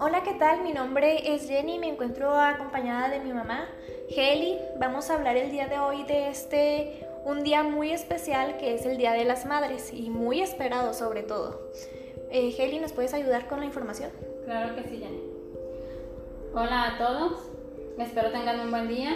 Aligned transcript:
Hola, 0.00 0.22
¿qué 0.24 0.34
tal? 0.36 0.62
Mi 0.62 0.72
nombre 0.72 1.32
es 1.32 1.46
Jenny, 1.46 1.78
me 1.78 1.88
encuentro 1.88 2.34
acompañada 2.34 3.08
de 3.08 3.20
mi 3.20 3.32
mamá, 3.32 3.68
Heli. 4.08 4.58
Vamos 4.80 5.10
a 5.10 5.14
hablar 5.14 5.36
el 5.36 5.52
día 5.52 5.68
de 5.68 5.78
hoy 5.78 6.02
de 6.04 6.28
este, 6.28 7.06
un 7.24 7.44
día 7.44 7.62
muy 7.62 7.92
especial 7.92 8.56
que 8.56 8.74
es 8.74 8.84
el 8.84 8.96
Día 8.96 9.12
de 9.12 9.24
las 9.24 9.46
Madres 9.46 9.92
y 9.92 10.10
muy 10.10 10.40
esperado 10.40 10.92
sobre 10.92 11.22
todo. 11.22 11.70
Eh, 12.32 12.52
Heli, 12.58 12.80
¿nos 12.80 12.92
puedes 12.92 13.14
ayudar 13.14 13.46
con 13.46 13.60
la 13.60 13.66
información? 13.66 14.10
Claro 14.44 14.74
que 14.74 14.82
sí, 14.82 14.98
Jenny. 14.98 15.22
Hola 16.52 16.94
a 16.94 16.98
todos, 16.98 17.48
espero 17.96 18.32
tengan 18.32 18.58
un 18.58 18.72
buen 18.72 18.88
día. 18.88 19.14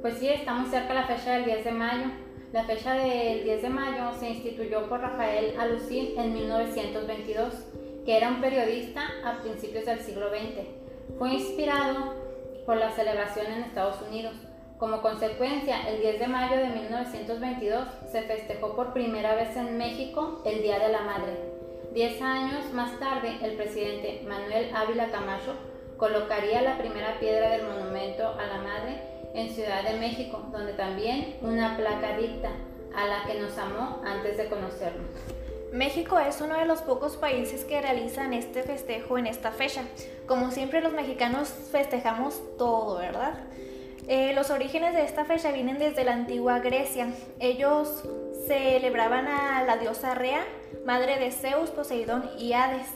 Pues 0.00 0.18
sí, 0.18 0.28
estamos 0.28 0.70
cerca 0.70 0.90
de 0.90 0.94
la 0.94 1.06
fecha 1.08 1.32
del 1.32 1.44
10 1.44 1.64
de 1.64 1.72
mayo. 1.72 2.06
La 2.52 2.64
fecha 2.64 2.92
del 2.92 3.44
10 3.44 3.62
de 3.62 3.70
mayo 3.70 4.12
se 4.20 4.28
instituyó 4.28 4.86
por 4.86 5.00
Rafael 5.00 5.58
Alucín 5.58 6.18
en 6.18 6.34
1922 6.34 7.54
que 8.04 8.14
era 8.14 8.28
un 8.28 8.42
periodista 8.42 9.04
a 9.24 9.40
principios 9.40 9.86
del 9.86 10.00
siglo 10.00 10.28
XX. 10.28 10.66
Fue 11.18 11.32
inspirado 11.32 12.14
por 12.66 12.76
la 12.76 12.90
celebración 12.90 13.46
en 13.46 13.62
Estados 13.62 14.02
Unidos. 14.06 14.34
Como 14.76 15.00
consecuencia, 15.00 15.88
el 15.88 16.02
10 16.02 16.18
de 16.18 16.26
mayo 16.26 16.56
de 16.58 16.68
1922 16.68 17.88
se 18.10 18.20
festejó 18.22 18.76
por 18.76 18.92
primera 18.92 19.34
vez 19.34 19.56
en 19.56 19.78
México 19.78 20.42
el 20.44 20.60
Día 20.60 20.78
de 20.78 20.92
la 20.92 21.00
Madre. 21.02 21.38
Diez 21.94 22.20
años 22.20 22.70
más 22.74 22.98
tarde, 22.98 23.38
el 23.42 23.52
presidente 23.52 24.22
Manuel 24.28 24.74
Ávila 24.74 25.10
Camacho 25.10 25.54
colocaría 25.96 26.60
la 26.60 26.76
primera 26.76 27.18
piedra 27.18 27.50
del 27.50 27.66
monumento 27.66 28.28
a 28.28 28.46
la 28.46 28.58
Madre 28.58 29.12
en 29.34 29.50
Ciudad 29.50 29.82
de 29.82 29.98
México, 29.98 30.44
donde 30.52 30.72
también 30.72 31.36
una 31.40 31.76
placa 31.76 32.16
dicta 32.16 32.50
a 32.94 33.06
la 33.06 33.24
que 33.24 33.40
nos 33.40 33.56
amó 33.58 34.02
antes 34.04 34.36
de 34.36 34.48
conocernos. 34.48 35.10
México 35.72 36.18
es 36.18 36.40
uno 36.42 36.58
de 36.58 36.66
los 36.66 36.82
pocos 36.82 37.16
países 37.16 37.64
que 37.64 37.80
realizan 37.80 38.34
este 38.34 38.62
festejo 38.62 39.16
en 39.16 39.26
esta 39.26 39.52
fecha. 39.52 39.84
Como 40.26 40.50
siempre 40.50 40.82
los 40.82 40.92
mexicanos 40.92 41.48
festejamos 41.48 42.42
todo, 42.58 42.98
¿verdad? 42.98 43.34
Eh, 44.06 44.34
los 44.34 44.50
orígenes 44.50 44.94
de 44.94 45.04
esta 45.04 45.24
fecha 45.24 45.50
vienen 45.50 45.78
desde 45.78 46.04
la 46.04 46.12
antigua 46.12 46.58
Grecia. 46.58 47.08
Ellos 47.40 48.02
celebraban 48.46 49.26
a 49.28 49.62
la 49.64 49.78
diosa 49.78 50.14
Rea, 50.14 50.44
madre 50.84 51.18
de 51.18 51.30
Zeus, 51.30 51.70
Poseidón 51.70 52.28
y 52.38 52.52
Hades. 52.52 52.88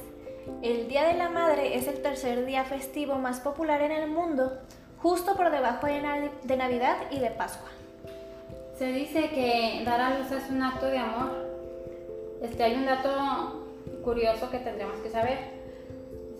El 0.63 0.89
Día 0.89 1.05
de 1.05 1.15
la 1.15 1.29
Madre 1.29 1.77
es 1.77 1.89
el 1.89 2.03
tercer 2.03 2.45
día 2.45 2.65
festivo 2.65 3.15
más 3.17 3.41
popular 3.41 3.81
en 3.83 3.93
el 3.93 4.09
mundo, 4.09 4.59
justo 5.07 5.37
por 5.37 5.53
debajo 5.53 5.87
de 5.87 6.57
Navidad 6.57 6.97
y 7.13 7.21
de 7.21 7.31
Pascua. 7.31 7.69
Se 8.77 8.87
dice 8.87 9.31
que 9.31 9.83
dar 9.85 10.01
a 10.01 10.19
luz 10.19 10.33
es 10.33 10.51
un 10.51 10.61
acto 10.61 10.87
de 10.87 10.99
amor 10.99 11.31
este, 12.43 12.65
hay 12.65 12.75
un 12.75 12.87
dato 12.87 13.09
curioso 14.03 14.51
que 14.51 14.59
tendremos 14.59 14.99
que 14.99 15.11
saber. 15.11 15.39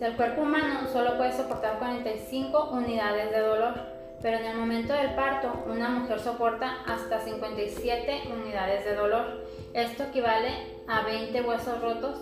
El 0.01 0.17
cuerpo 0.17 0.41
humano 0.41 0.81
solo 0.91 1.15
puede 1.15 1.31
soportar 1.31 1.79
45 1.79 2.71
unidades 2.73 3.31
de 3.31 3.39
dolor, 3.39 3.73
pero 4.21 4.37
en 4.37 4.45
el 4.47 4.57
momento 4.57 4.91
del 4.91 5.15
parto 5.15 5.63
una 5.65 5.87
mujer 5.87 6.19
soporta 6.19 6.83
hasta 6.85 7.21
57 7.21 8.23
unidades 8.33 8.83
de 8.83 8.95
dolor. 8.95 9.45
Esto 9.73 10.03
equivale 10.03 10.49
a 10.89 11.03
20 11.03 11.41
huesos 11.41 11.81
rotos, 11.81 12.19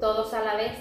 todos 0.00 0.32
a 0.34 0.44
la 0.44 0.54
vez. 0.54 0.76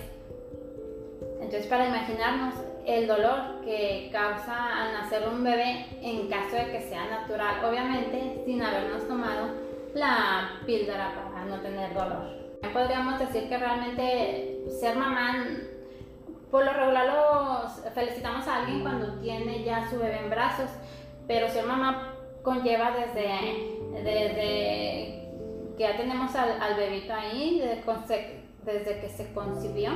Entonces, 1.42 1.66
para 1.66 1.88
imaginarnos 1.88 2.54
el 2.86 3.08
dolor 3.08 3.62
que 3.64 4.10
causa 4.12 4.84
al 4.84 4.94
nacer 4.94 5.28
un 5.28 5.44
bebé 5.44 5.86
en 6.02 6.28
caso 6.28 6.56
de 6.56 6.72
que 6.72 6.82
sea 6.82 7.06
natural, 7.06 7.64
obviamente 7.66 8.44
sin 8.46 8.62
habernos 8.62 9.08
tomado 9.08 9.50
la 9.94 10.60
píldora 10.66 11.14
para 11.16 11.46
no 11.46 11.62
tener 11.62 11.94
dolor. 11.94 12.44
Podríamos 12.74 13.20
decir 13.20 13.48
que 13.48 13.58
realmente 13.58 14.66
ser 14.80 14.96
mamá, 14.96 15.46
por 16.50 16.66
lo 16.66 16.74
regular 16.74 17.06
los 17.06 17.94
felicitamos 17.94 18.48
a 18.48 18.62
alguien 18.62 18.82
cuando 18.82 19.20
tiene 19.20 19.64
ya 19.64 19.90
su 19.90 19.98
bebé 19.98 20.20
en 20.20 20.30
brazos, 20.30 20.70
pero 21.28 21.48
ser 21.50 21.66
mamá 21.66 22.14
conlleva 22.42 22.92
desde, 22.92 24.04
desde 24.04 25.24
que 25.78 25.84
ya 25.84 25.98
tenemos 25.98 26.36
al, 26.36 26.76
bebito 26.76 27.14
ahí, 27.14 27.60
desde, 27.60 28.44
desde 28.64 29.00
que 29.00 29.10
se 29.10 29.34
concibió. 29.34 29.92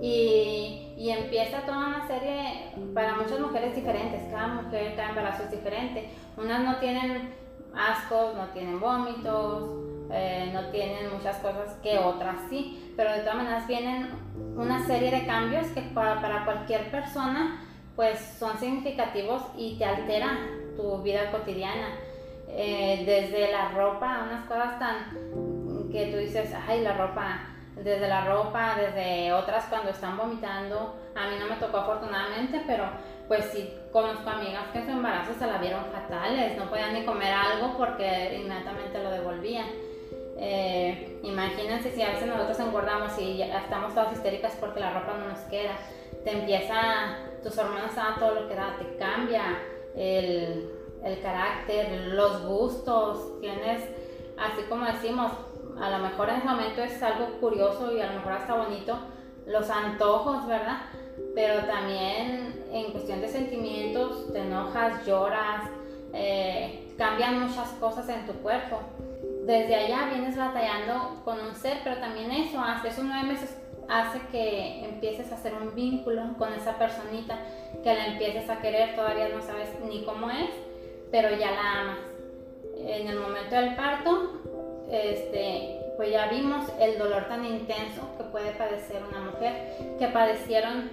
Y, 0.00 0.84
empieza 1.10 1.62
toda 1.62 1.88
una 1.88 2.06
serie 2.06 2.72
para 2.94 3.14
muchas 3.14 3.40
mujeres 3.40 3.74
diferentes, 3.74 4.30
cada 4.30 4.48
mujer, 4.48 4.94
cada 4.94 5.08
embarazo 5.10 5.44
es 5.44 5.50
diferente. 5.50 6.10
Unas 6.36 6.62
no 6.62 6.76
tienen 6.76 7.34
ascos, 7.74 8.34
no 8.34 8.46
tienen 8.48 8.78
vómitos, 8.78 9.70
eh, 10.10 10.50
no 10.52 10.66
tienen 10.70 11.12
muchas 11.12 11.36
cosas 11.38 11.74
que 11.82 11.98
otras 11.98 12.36
sí, 12.50 12.92
pero 12.96 13.12
de 13.12 13.20
todas 13.20 13.36
maneras 13.36 13.66
vienen 13.66 14.10
una 14.56 14.86
serie 14.86 15.10
de 15.10 15.26
cambios 15.26 15.66
que 15.68 15.80
para, 15.80 16.44
cualquier 16.44 16.90
persona 16.90 17.62
pues 17.96 18.18
son 18.38 18.58
significativos 18.58 19.42
y 19.56 19.76
te 19.76 19.84
alteran 19.84 20.76
tu 20.76 21.02
vida 21.02 21.30
cotidiana. 21.30 21.88
Eh, 22.50 23.02
desde 23.04 23.52
la 23.52 23.70
ropa, 23.70 24.24
unas 24.26 24.46
cosas 24.46 24.78
tan 24.78 25.90
que 25.90 26.06
tú 26.06 26.18
dices, 26.18 26.50
ay, 26.66 26.82
la 26.82 26.94
ropa, 26.96 27.40
desde 27.82 28.08
la 28.08 28.24
ropa, 28.24 28.76
desde 28.76 29.32
otras 29.32 29.66
cuando 29.66 29.90
están 29.90 30.16
vomitando. 30.16 30.96
A 31.14 31.28
mí 31.28 31.36
no 31.38 31.46
me 31.46 31.56
tocó 31.56 31.78
afortunadamente, 31.78 32.62
pero 32.66 32.84
pues 33.26 33.44
sí 33.52 33.74
conozco 33.92 34.30
amigas 34.30 34.68
que 34.72 34.84
su 34.84 34.90
embarazo 34.90 35.34
se 35.38 35.46
la 35.46 35.58
vieron 35.58 35.84
fatales, 35.92 36.56
no 36.56 36.68
podían 36.70 36.94
ni 36.94 37.04
comer 37.04 37.32
algo 37.32 37.76
porque 37.76 38.38
inmediatamente 38.40 39.02
lo 39.02 39.10
devolvían. 39.10 39.66
Eh, 40.40 41.18
imagínense 41.24 41.90
si 41.90 42.00
a 42.00 42.10
veces 42.10 42.28
nosotros 42.28 42.60
engordamos 42.60 43.18
y 43.18 43.42
estamos 43.42 43.92
todas 43.92 44.12
histéricas 44.12 44.56
porque 44.58 44.80
la 44.80 44.92
ropa 44.92 45.14
no 45.18 45.28
nos 45.28 45.40
queda. 45.40 45.72
Te 46.24 46.32
empieza, 46.32 47.18
tus 47.42 47.56
hormonas 47.58 47.96
a 47.98 48.18
todo 48.18 48.34
lo 48.34 48.48
que 48.48 48.54
da, 48.54 48.76
te 48.78 48.96
cambia 48.96 49.58
el, 49.96 50.70
el 51.04 51.20
carácter, 51.20 51.90
los 52.12 52.46
gustos, 52.46 53.40
tienes, 53.40 53.82
así 54.38 54.62
como 54.68 54.86
decimos, 54.86 55.32
a 55.80 55.90
lo 55.90 55.98
mejor 55.98 56.28
en 56.28 56.36
ese 56.36 56.46
momento 56.46 56.82
es 56.82 57.02
algo 57.02 57.26
curioso 57.40 57.94
y 57.94 58.00
a 58.00 58.08
lo 58.08 58.14
mejor 58.14 58.32
hasta 58.32 58.54
bonito, 58.54 58.98
los 59.46 59.70
antojos, 59.70 60.46
¿verdad? 60.46 60.82
Pero 61.34 61.64
también 61.64 62.64
en 62.70 62.92
cuestión 62.92 63.20
de 63.20 63.28
sentimientos, 63.28 64.32
te 64.32 64.40
enojas, 64.40 65.06
lloras, 65.06 65.62
eh, 66.12 66.94
cambian 66.98 67.46
muchas 67.46 67.68
cosas 67.80 68.08
en 68.08 68.26
tu 68.26 68.32
cuerpo. 68.34 68.80
Desde 69.46 69.74
allá 69.74 70.10
vienes 70.12 70.36
batallando 70.36 71.22
con 71.24 71.40
un 71.40 71.54
ser, 71.54 71.78
pero 71.82 71.96
también 71.96 72.30
eso, 72.30 72.60
hace 72.60 72.88
esos 72.88 73.04
nueve 73.04 73.28
meses 73.28 73.56
hace 73.88 74.20
que 74.30 74.84
empieces 74.84 75.32
a 75.32 75.36
hacer 75.36 75.54
un 75.54 75.74
vínculo 75.74 76.34
con 76.36 76.52
esa 76.52 76.78
personita, 76.78 77.38
que 77.82 77.94
la 77.94 78.08
empieces 78.08 78.48
a 78.50 78.60
querer, 78.60 78.94
todavía 78.94 79.28
no 79.30 79.40
sabes 79.42 79.70
ni 79.88 80.04
cómo 80.04 80.30
es, 80.30 80.50
pero 81.10 81.30
ya 81.30 81.50
la 81.50 81.80
amas. 81.80 81.98
En 82.76 83.08
el 83.08 83.18
momento 83.18 83.56
del 83.56 83.74
parto, 83.74 84.42
este, 84.90 85.80
pues 85.96 86.10
ya 86.10 86.28
vimos 86.28 86.64
el 86.80 86.98
dolor 86.98 87.28
tan 87.28 87.44
intenso 87.44 88.02
que 88.16 88.24
puede 88.24 88.52
padecer 88.52 89.02
una 89.08 89.20
mujer, 89.30 89.96
que 89.98 90.08
padecieron 90.08 90.90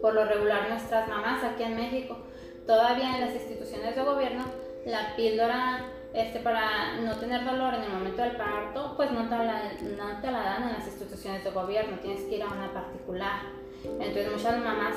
por 0.00 0.14
lo 0.14 0.24
regular 0.24 0.68
nuestras 0.68 1.08
mamás 1.08 1.42
aquí 1.44 1.62
en 1.62 1.76
México. 1.76 2.18
Todavía 2.66 3.14
en 3.14 3.20
las 3.22 3.34
instituciones 3.34 3.96
de 3.96 4.02
gobierno, 4.02 4.44
la 4.84 5.16
píldora 5.16 5.86
este, 6.12 6.38
para 6.40 6.96
no 7.00 7.16
tener 7.16 7.44
dolor 7.44 7.74
en 7.74 7.82
el 7.82 7.90
momento 7.90 8.22
del 8.22 8.36
parto, 8.36 8.94
pues 8.96 9.10
no 9.10 9.28
te, 9.28 9.36
la, 9.36 9.72
no 9.96 10.20
te 10.20 10.30
la 10.30 10.42
dan 10.42 10.62
en 10.64 10.72
las 10.74 10.86
instituciones 10.86 11.44
de 11.44 11.50
gobierno, 11.50 11.98
tienes 12.00 12.22
que 12.22 12.36
ir 12.36 12.42
a 12.42 12.46
una 12.46 12.72
particular. 12.72 13.40
Entonces 13.84 14.32
muchas 14.32 14.58
mamás 14.58 14.94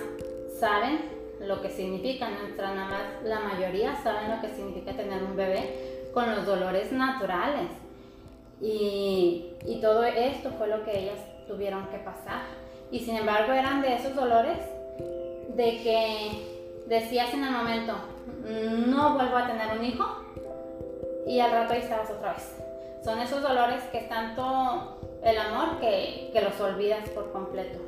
saben 0.59 1.00
lo 1.40 1.62
que 1.62 1.70
significa, 1.70 2.30
nuestras 2.30 2.75
mamás, 2.75 3.24
la 3.24 3.40
mayoría 3.40 3.96
saben 4.03 4.31
lo 4.31 4.41
que 4.41 4.50
significa 4.50 4.94
tener 4.94 5.24
un 5.24 5.36
bebé 5.36 6.01
con 6.14 6.36
los 6.36 6.46
dolores 6.46 6.92
naturales. 6.92 7.70
Y, 8.62 9.53
y 9.66 9.80
todo 9.82 10.03
esto 10.03 10.52
fue 10.58 10.68
lo 10.68 10.84
que 10.84 11.00
ellas 11.00 11.20
tuvieron 11.47 11.88
que 11.88 11.97
pasar. 11.97 12.44
Y 12.91 13.00
sin 13.00 13.16
embargo 13.16 13.53
eran 13.53 13.82
de 13.82 13.96
esos 13.96 14.16
dolores 14.16 14.59
de 15.56 15.82
que 15.82 16.52
decías 16.88 17.34
en 17.34 17.44
el 17.44 17.52
momento, 17.52 17.94
no 18.88 19.14
vuelvo 19.16 19.38
a 19.38 19.47
tener 19.47 19.78
un 19.78 19.85
hijo, 19.85 20.06
y 21.26 21.40
al 21.40 21.52
rato 21.52 21.74
ahí 21.74 21.80
estabas 21.80 22.09
otra 22.12 22.34
vez. 22.34 22.56
Son 23.03 23.20
esos 23.20 23.41
dolores 23.41 23.84
que 23.91 24.00
es 24.00 24.09
tanto 24.09 25.00
el 25.24 25.38
amor 25.38 25.80
que, 25.80 26.30
que 26.34 26.41
los 26.41 26.59
olvidas 26.59 27.08
por 27.09 27.32
completo. 27.32 27.80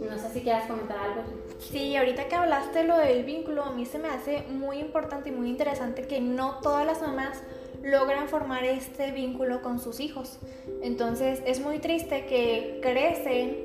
No 0.00 0.18
sé 0.18 0.30
si 0.30 0.42
quieras 0.42 0.66
comentar 0.66 0.98
algo. 0.98 1.22
Sí, 1.60 1.94
ahorita 1.94 2.26
que 2.26 2.34
hablaste 2.34 2.84
lo 2.84 2.96
del 2.96 3.24
vínculo, 3.24 3.62
a 3.62 3.70
mí 3.70 3.84
se 3.84 3.98
me 3.98 4.08
hace 4.08 4.42
muy 4.48 4.78
importante 4.78 5.28
y 5.28 5.32
muy 5.32 5.48
interesante 5.48 6.06
que 6.06 6.20
no 6.20 6.58
todas 6.62 6.86
las 6.86 7.02
mamás 7.02 7.42
logran 7.82 8.28
formar 8.28 8.64
este 8.64 9.12
vínculo 9.12 9.62
con 9.62 9.78
sus 9.78 10.00
hijos. 10.00 10.38
Entonces 10.82 11.42
es 11.44 11.60
muy 11.60 11.78
triste 11.78 12.24
que 12.26 12.80
crecen 12.82 13.58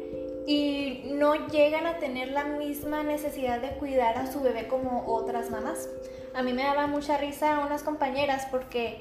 y 0.45 1.03
no 1.13 1.47
llegan 1.47 1.87
a 1.87 1.97
tener 1.97 2.29
la 2.29 2.43
misma 2.43 3.03
necesidad 3.03 3.61
de 3.61 3.69
cuidar 3.77 4.17
a 4.17 4.31
su 4.31 4.41
bebé 4.41 4.67
como 4.67 5.05
otras 5.07 5.49
mamás. 5.49 5.89
A 6.35 6.43
mí 6.43 6.53
me 6.53 6.63
daba 6.63 6.87
mucha 6.87 7.17
risa 7.17 7.63
unas 7.65 7.81
compañeras 7.81 8.45
porque 8.51 8.99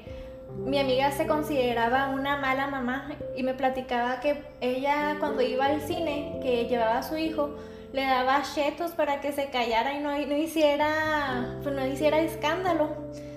mi 0.57 0.79
amiga 0.79 1.11
se 1.11 1.27
consideraba 1.27 2.09
una 2.09 2.37
mala 2.37 2.67
mamá 2.67 3.11
y 3.35 3.43
me 3.43 3.53
platicaba 3.53 4.21
que 4.21 4.41
ella 4.61 5.17
cuando 5.19 5.41
iba 5.41 5.65
al 5.65 5.81
cine, 5.81 6.39
que 6.41 6.65
llevaba 6.65 6.99
a 6.99 7.03
su 7.03 7.17
hijo, 7.17 7.55
le 7.95 8.03
daba 8.03 8.41
chetos 8.43 8.91
para 8.91 9.21
que 9.21 9.31
se 9.31 9.45
callara 9.45 9.93
y 9.93 9.99
no, 9.99 10.11
no 10.11 10.37
hiciera, 10.37 11.55
pues 11.63 11.73
no 11.73 11.87
hiciera 11.87 12.19
escándalo. 12.19 12.89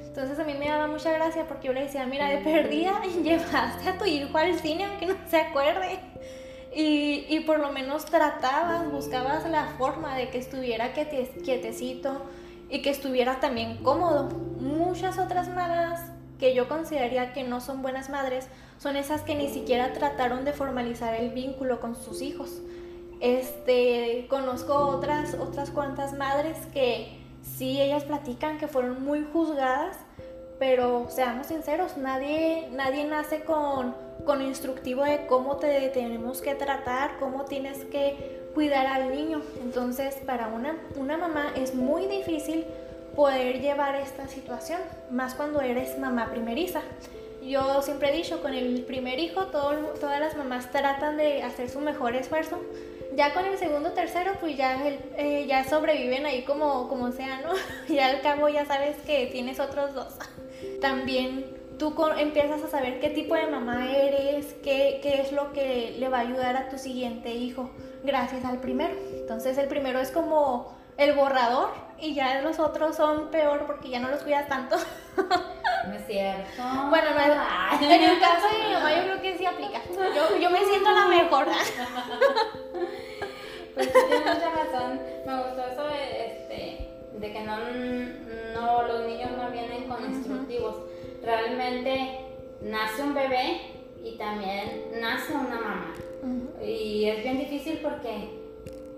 Entonces 0.09 0.37
a 0.41 0.43
mí 0.43 0.55
me 0.59 0.67
daba 0.67 0.89
mucha 0.89 1.13
gracia 1.13 1.47
porque 1.47 1.69
yo 1.69 1.73
le 1.73 1.85
decía, 1.85 2.05
mira, 2.07 2.29
de 2.29 2.39
perdida 2.39 3.01
llevaste 3.23 3.89
a 3.89 3.97
tu 3.97 4.05
hijo 4.05 4.37
al 4.37 4.59
cine 4.59 4.87
aunque 4.87 5.07
no 5.07 5.15
se 5.31 5.37
acuerde. 5.37 6.01
Y, 6.75 7.25
y 7.29 7.41
por 7.47 7.61
lo 7.61 7.71
menos 7.71 8.05
tratabas, 8.05 8.91
buscabas 8.91 9.49
la 9.49 9.65
forma 9.79 10.17
de 10.17 10.29
que 10.29 10.39
estuviera 10.39 10.93
quietecito 10.93 12.21
y 12.69 12.83
que 12.83 12.91
estuviera 12.91 13.39
también 13.39 13.77
cómodo. 13.85 14.29
Muchas 14.59 15.19
otras 15.19 15.49
mamás 15.49 16.01
que 16.41 16.53
yo 16.53 16.69
consideraría 16.69 17.33
que 17.33 17.45
no 17.45 17.61
son 17.61 17.81
buenas 17.83 18.11
madres 18.11 18.49
son 18.79 18.97
esas 18.97 19.23
que 19.23 19.37
ni 19.37 19.49
siquiera 19.49 19.93
trataron 19.93 20.45
de 20.45 20.53
formalizar 20.53 21.15
el 21.15 21.31
vínculo 21.31 21.79
con 21.79 21.95
sus 21.95 22.23
hijos. 22.23 22.61
Este, 23.21 24.27
conozco 24.29 24.75
otras, 24.75 25.35
otras 25.35 25.71
cuantas 25.71 26.13
madres 26.17 26.57
que 26.73 27.19
sí, 27.43 27.81
ellas 27.81 28.05
platican 28.05 28.59
que 28.59 28.69
fueron 28.69 29.03
muy 29.03 29.27
juzgadas, 29.33 29.97
pero 30.59 31.07
seamos 31.09 31.49
sinceros, 31.49 31.97
nadie, 31.97 32.69
nadie 32.73 33.05
nace 33.05 33.43
con, 33.43 33.95
con 34.25 34.43
instructivo 34.43 35.05
de 35.05 35.27
cómo 35.27 35.57
te 35.57 35.89
tenemos 35.89 36.41
que 36.41 36.55
tratar, 36.55 37.19
cómo 37.19 37.45
tienes 37.45 37.85
que 37.87 38.39
cuidar 38.55 38.87
al 38.87 39.11
niño. 39.11 39.43
Entonces, 39.63 40.17
para 40.27 40.49
una, 40.49 40.77
una 40.97 41.17
mamá 41.17 41.53
es 41.57 41.75
muy 41.75 42.07
difícil 42.07 42.65
poder 43.15 43.61
llevar 43.61 43.97
esta 43.97 44.29
situación, 44.29 44.81
más 45.11 45.35
cuando 45.35 45.61
eres 45.61 45.99
mamá 45.99 46.31
primeriza. 46.31 46.83
Yo 47.43 47.83
siempre 47.83 48.11
he 48.11 48.17
dicho, 48.17 48.43
con 48.43 48.55
el 48.55 48.83
primer 48.83 49.19
hijo 49.19 49.47
todas 49.47 50.21
las 50.21 50.37
mamás 50.37 50.71
tratan 50.71 51.17
de 51.17 51.43
hacer 51.43 51.71
su 51.71 51.81
mejor 51.81 52.15
esfuerzo. 52.15 52.59
Ya 53.19 53.35
con 53.35 53.45
el 53.45 53.59
segundo, 53.59 53.91
tercero, 53.95 54.35
pues 54.39 54.57
ya, 54.57 54.79
eh, 55.17 55.45
ya 55.49 55.65
sobreviven 55.65 56.25
ahí 56.25 56.45
como, 56.45 56.87
como 56.87 57.11
sea, 57.11 57.41
¿no? 57.41 57.51
Y 57.93 57.99
al 57.99 58.21
cabo 58.21 58.49
ya 58.49 58.65
sabes 58.65 58.97
que 58.99 59.27
tienes 59.27 59.59
otros 59.59 59.93
dos. 59.93 60.15
También 60.81 61.45
tú 61.81 61.97
empiezas 62.17 62.63
a 62.63 62.69
saber 62.69 63.01
qué 63.01 63.11
tipo 63.11 63.35
de 63.35 63.49
mamá 63.49 63.91
eres, 63.91 64.55
qué, 64.63 65.01
qué 65.03 65.21
es 65.21 65.33
lo 65.33 65.53
que 65.53 65.97
le 65.99 66.09
va 66.09 66.19
a 66.19 66.21
ayudar 66.21 66.57
a 66.57 66.69
tu 66.69 66.79
siguiente 66.79 67.35
hijo 67.35 67.73
gracias 68.05 68.45
al 68.45 68.59
primero. 68.59 68.95
Entonces 69.15 69.59
el 69.59 69.67
primero 69.67 69.99
es 69.99 70.13
como 70.13 70.79
el 70.97 71.15
borrador 71.15 71.71
y 71.99 72.15
ya 72.15 72.41
los 72.43 72.61
otros 72.61 72.95
son 72.95 73.33
peor 73.33 73.67
porque 73.67 73.89
ya 73.89 73.99
no 73.99 74.11
los 74.11 74.23
cuidas 74.23 74.47
tanto. 74.47 74.77
No 75.17 75.95
es 75.95 76.07
cierto. 76.07 76.63
Bueno, 76.89 77.11
no 77.11 77.21
es, 77.21 77.83
en 77.83 78.03
el 78.11 78.21
caso 78.21 78.47
de 78.47 78.65
mi 78.65 78.75
mamá 78.75 78.95
yo 78.95 79.03
creo 79.03 79.23
que 79.23 79.39
sí 79.39 79.45
aplica. 79.45 79.81
Yo, 80.15 80.39
yo 80.39 80.51
me 80.51 80.65
siento 80.65 80.93
la 80.93 81.09
mejor. 81.09 81.49
Pues 83.79 83.93
tienes 83.93 84.21
mucha 84.21 84.51
razón. 84.51 85.01
Me 85.25 85.37
gustó 85.37 85.67
eso 85.71 85.85
de, 85.87 86.27
este, 86.27 86.89
de 87.15 87.33
que 87.33 87.41
no, 87.45 87.59
no, 88.55 88.83
los 88.83 89.07
niños 89.07 89.31
no 89.37 89.53
vienen 89.53 89.85
con 89.85 90.05
instructivos. 90.05 90.75
Realmente 91.23 92.19
nace 92.61 93.03
un 93.03 93.15
bebé 93.15 93.61
y 94.03 94.17
también 94.17 94.91
nace 95.01 95.33
una 95.33 95.61
mamá. 95.61 95.95
Y 96.61 97.05
es 97.05 97.23
bien 97.23 97.39
difícil 97.39 97.79
porque 97.81 98.31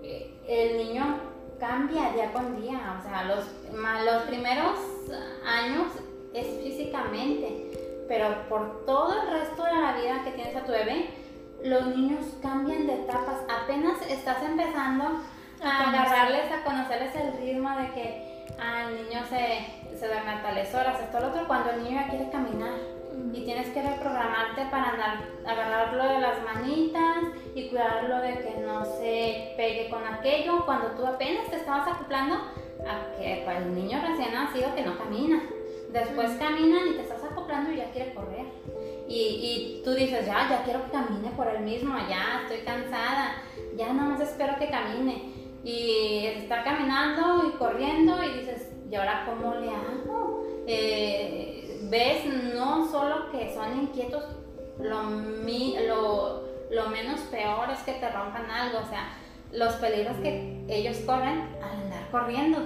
eh, 0.01 0.33
el 0.47 0.77
niño 0.77 1.19
cambia 1.59 2.13
día 2.13 2.33
con 2.33 2.59
día. 2.59 2.97
O 2.99 3.03
sea, 3.03 3.25
los, 3.25 3.45
los 3.71 4.23
primeros 4.23 4.79
años 5.45 5.89
es 6.33 6.47
físicamente, 6.63 8.03
pero 8.07 8.49
por 8.49 8.83
todo 8.87 9.13
el 9.21 9.29
resto 9.29 9.63
de 9.63 9.73
la 9.75 9.93
vida 9.93 10.23
que 10.23 10.31
tienes 10.31 10.55
a 10.55 10.65
tu 10.65 10.71
bebé, 10.71 11.20
los 11.63 11.87
niños 11.87 12.25
cambian 12.41 12.87
de 12.87 12.93
etapas. 12.93 13.37
Apenas 13.63 14.01
estás 14.09 14.41
empezando 14.43 15.21
a 15.63 15.89
agarrarles, 15.89 16.51
a 16.51 16.63
conocerles 16.63 17.15
el 17.15 17.33
ritmo 17.37 17.69
de 17.77 17.91
que 17.91 18.31
al 18.59 18.87
ah, 18.87 18.89
niño 18.91 19.21
se, 19.29 19.97
se 19.97 20.07
duerme 20.07 20.31
a 20.31 20.41
tales 20.43 20.73
horas, 20.73 20.99
esto, 20.99 21.19
lo 21.19 21.29
otro, 21.29 21.47
cuando 21.47 21.71
el 21.71 21.83
niño 21.83 22.01
ya 22.01 22.09
quiere 22.09 22.29
caminar. 22.29 22.73
Y 23.33 23.45
tienes 23.45 23.69
que 23.69 23.81
reprogramarte 23.81 24.65
para 24.71 24.89
andar, 24.89 25.17
agarrarlo 25.45 26.03
de 26.03 26.19
las 26.19 26.43
manitas 26.43 27.17
y 27.55 27.69
cuidarlo 27.69 28.19
de 28.19 28.39
que 28.39 28.61
no 28.65 28.83
se 28.85 29.53
pegue 29.57 29.89
con 29.89 30.05
aquello. 30.05 30.65
Cuando 30.65 30.91
tú 30.91 31.05
apenas 31.05 31.49
te 31.49 31.57
estabas 31.57 31.87
acoplando 31.87 32.35
a 32.35 33.17
que 33.17 33.41
pues, 33.45 33.57
el 33.57 33.75
niño 33.75 34.01
recién 34.05 34.33
nacido 34.33 34.73
que 34.75 34.83
no 34.83 34.97
camina. 34.97 35.41
Después 35.91 36.31
caminan 36.39 36.87
y 36.89 36.93
te 36.93 37.01
estás 37.01 37.23
acoplando 37.23 37.71
y 37.71 37.77
ya 37.77 37.91
quiere 37.91 38.13
correr. 38.13 38.45
Y, 39.11 39.13
y, 39.13 39.81
tú 39.83 39.91
dices, 39.91 40.25
ya, 40.25 40.47
ya 40.49 40.63
quiero 40.63 40.85
que 40.85 40.91
camine 40.91 41.31
por 41.31 41.45
él 41.45 41.63
mismo, 41.63 41.97
ya 42.09 42.43
estoy 42.43 42.59
cansada, 42.65 43.43
ya 43.75 43.91
nada 43.91 44.09
más 44.09 44.21
espero 44.21 44.55
que 44.57 44.69
camine. 44.69 45.33
Y 45.65 46.27
está 46.27 46.63
caminando 46.63 47.45
y 47.49 47.57
corriendo 47.57 48.23
y 48.23 48.39
dices, 48.39 48.71
¿y 48.89 48.95
ahora 48.95 49.25
cómo 49.25 49.55
le 49.55 49.69
hago? 49.69 50.45
Eh, 50.65 51.79
ves 51.89 52.25
no 52.55 52.89
solo 52.89 53.29
que 53.31 53.53
son 53.53 53.81
inquietos, 53.81 54.23
lo, 54.79 55.03
lo, 55.03 56.43
lo 56.71 56.89
menos 56.89 57.19
peor 57.31 57.69
es 57.69 57.79
que 57.79 57.93
te 57.93 58.09
rompan 58.09 58.49
algo, 58.49 58.79
o 58.79 58.89
sea, 58.89 59.17
los 59.51 59.73
peligros 59.73 60.15
que 60.17 60.63
ellos 60.69 60.97
corren 61.05 61.49
corriendo. 62.11 62.59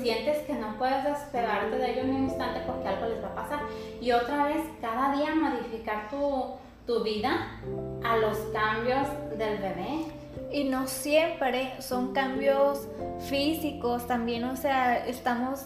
Sientes 0.00 0.38
que 0.46 0.54
no 0.54 0.76
puedes 0.78 1.04
despegarte 1.04 1.76
de 1.76 1.90
ellos 1.90 2.04
en 2.04 2.10
un 2.10 2.22
instante 2.24 2.60
porque 2.66 2.88
algo 2.88 3.06
les 3.06 3.22
va 3.22 3.28
a 3.28 3.34
pasar. 3.34 3.60
Y 4.00 4.12
otra 4.12 4.44
vez, 4.44 4.62
cada 4.80 5.16
día 5.16 5.34
modificar 5.34 6.08
tu, 6.08 6.54
tu 6.86 7.02
vida 7.02 7.60
a 8.04 8.16
los 8.16 8.38
cambios 8.52 9.06
del 9.36 9.58
bebé. 9.58 10.06
Y 10.50 10.64
no 10.64 10.86
siempre 10.86 11.72
son 11.80 12.12
cambios 12.12 12.86
físicos, 13.28 14.06
también, 14.06 14.44
o 14.44 14.56
sea, 14.56 15.04
estamos 15.06 15.64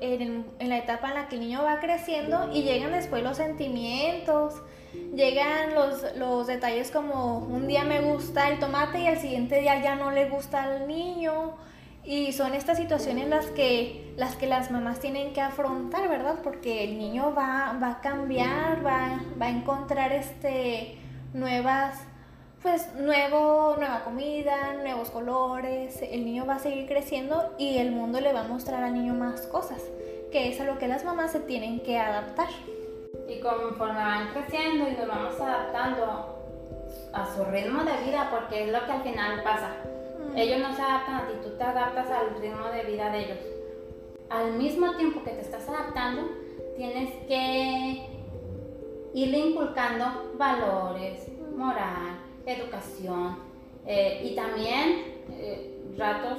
en, 0.00 0.46
en 0.58 0.68
la 0.68 0.78
etapa 0.78 1.08
en 1.08 1.14
la 1.14 1.28
que 1.28 1.34
el 1.34 1.42
niño 1.42 1.62
va 1.62 1.80
creciendo 1.80 2.48
y 2.52 2.62
llegan 2.62 2.92
después 2.92 3.22
los 3.22 3.36
sentimientos, 3.36 4.54
llegan 5.14 5.74
los, 5.74 6.16
los 6.16 6.46
detalles 6.46 6.90
como 6.90 7.38
un 7.38 7.66
día 7.66 7.84
me 7.84 8.00
gusta 8.00 8.48
el 8.48 8.58
tomate 8.58 9.00
y 9.00 9.06
al 9.06 9.18
siguiente 9.18 9.60
día 9.60 9.82
ya 9.82 9.96
no 9.96 10.10
le 10.10 10.28
gusta 10.28 10.62
al 10.64 10.86
niño. 10.86 11.54
Y 12.04 12.32
son 12.32 12.54
estas 12.54 12.78
situaciones 12.78 13.28
las 13.28 13.46
que, 13.46 14.12
las 14.16 14.34
que 14.34 14.48
las 14.48 14.72
mamás 14.72 14.98
tienen 14.98 15.32
que 15.32 15.40
afrontar, 15.40 16.08
¿verdad? 16.08 16.40
Porque 16.42 16.82
el 16.82 16.98
niño 16.98 17.32
va, 17.32 17.78
va 17.80 17.90
a 17.90 18.00
cambiar, 18.00 18.84
va, 18.84 19.20
va, 19.40 19.46
a 19.46 19.50
encontrar 19.50 20.12
este, 20.12 20.98
nuevas, 21.32 22.00
pues 22.60 22.92
nuevo, 22.96 23.76
nueva 23.78 24.02
comida, 24.02 24.74
nuevos 24.82 25.10
colores, 25.10 26.00
el 26.02 26.24
niño 26.24 26.44
va 26.44 26.56
a 26.56 26.58
seguir 26.58 26.88
creciendo 26.88 27.54
y 27.56 27.78
el 27.78 27.92
mundo 27.92 28.20
le 28.20 28.32
va 28.32 28.40
a 28.40 28.48
mostrar 28.48 28.82
al 28.82 28.94
niño 28.94 29.14
más 29.14 29.42
cosas, 29.42 29.80
que 30.32 30.48
es 30.48 30.60
a 30.60 30.64
lo 30.64 30.78
que 30.78 30.88
las 30.88 31.04
mamás 31.04 31.30
se 31.30 31.40
tienen 31.40 31.80
que 31.80 32.00
adaptar. 32.00 32.48
Y 33.28 33.38
conforme 33.38 33.94
van 33.94 34.32
creciendo 34.32 34.88
y 34.88 34.92
nos 34.94 35.06
vamos 35.06 35.40
adaptando 35.40 36.42
a 37.12 37.26
su 37.34 37.44
ritmo 37.44 37.84
de 37.84 37.96
vida, 38.04 38.28
porque 38.28 38.64
es 38.64 38.72
lo 38.72 38.84
que 38.86 38.92
al 38.92 39.02
final 39.02 39.42
pasa. 39.44 39.70
Ellos 40.34 40.60
no 40.60 40.74
se 40.74 40.82
adaptan 40.82 41.14
a 41.16 41.28
ti, 41.28 41.34
tú 41.42 41.50
te 41.56 41.62
adaptas 41.62 42.10
al 42.10 42.40
ritmo 42.40 42.68
de 42.68 42.82
vida 42.84 43.10
de 43.10 43.18
ellos. 43.18 43.38
Al 44.30 44.54
mismo 44.54 44.96
tiempo 44.96 45.22
que 45.22 45.30
te 45.30 45.42
estás 45.42 45.68
adaptando, 45.68 46.22
tienes 46.76 47.10
que 47.28 48.06
irle 49.14 49.38
inculcando 49.38 50.32
valores, 50.38 51.26
moral, 51.54 52.18
educación 52.46 53.38
eh, 53.86 54.22
y 54.24 54.34
también 54.34 55.20
eh, 55.30 55.78
ratos 55.98 56.38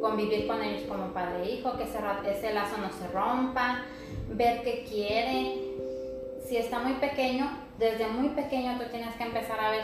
convivir 0.00 0.46
con 0.46 0.62
ellos 0.62 0.82
como 0.88 1.12
padre 1.12 1.44
e 1.44 1.54
hijo, 1.54 1.76
que 1.76 1.84
ese, 1.84 1.98
ese 2.26 2.54
lazo 2.54 2.76
no 2.78 2.90
se 2.90 3.08
rompa, 3.08 3.84
ver 4.30 4.62
qué 4.62 4.84
quiere, 4.88 5.56
si 6.46 6.56
está 6.56 6.78
muy 6.78 6.94
pequeño, 6.94 7.50
desde 7.78 8.06
muy 8.08 8.30
pequeño 8.30 8.78
tú 8.78 8.84
tienes 8.90 9.14
que 9.14 9.24
empezar 9.24 9.60
a 9.60 9.70
ver 9.70 9.82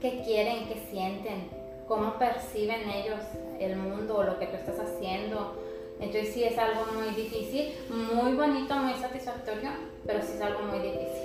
qué 0.00 0.22
quieren, 0.24 0.68
qué 0.68 0.76
sienten, 0.90 1.59
cómo 1.90 2.14
perciben 2.20 2.88
ellos 2.88 3.18
el 3.58 3.74
mundo 3.74 4.18
o 4.18 4.22
lo 4.22 4.38
que 4.38 4.46
tú 4.46 4.54
estás 4.54 4.78
haciendo. 4.78 5.56
Entonces 5.98 6.32
sí 6.32 6.44
es 6.44 6.56
algo 6.56 6.86
muy 6.92 7.12
difícil, 7.16 7.74
muy 7.90 8.34
bonito, 8.34 8.76
muy 8.76 8.94
satisfactorio, 8.94 9.70
pero 10.06 10.22
sí 10.22 10.34
es 10.36 10.40
algo 10.40 10.60
muy 10.62 10.78
difícil. 10.78 11.24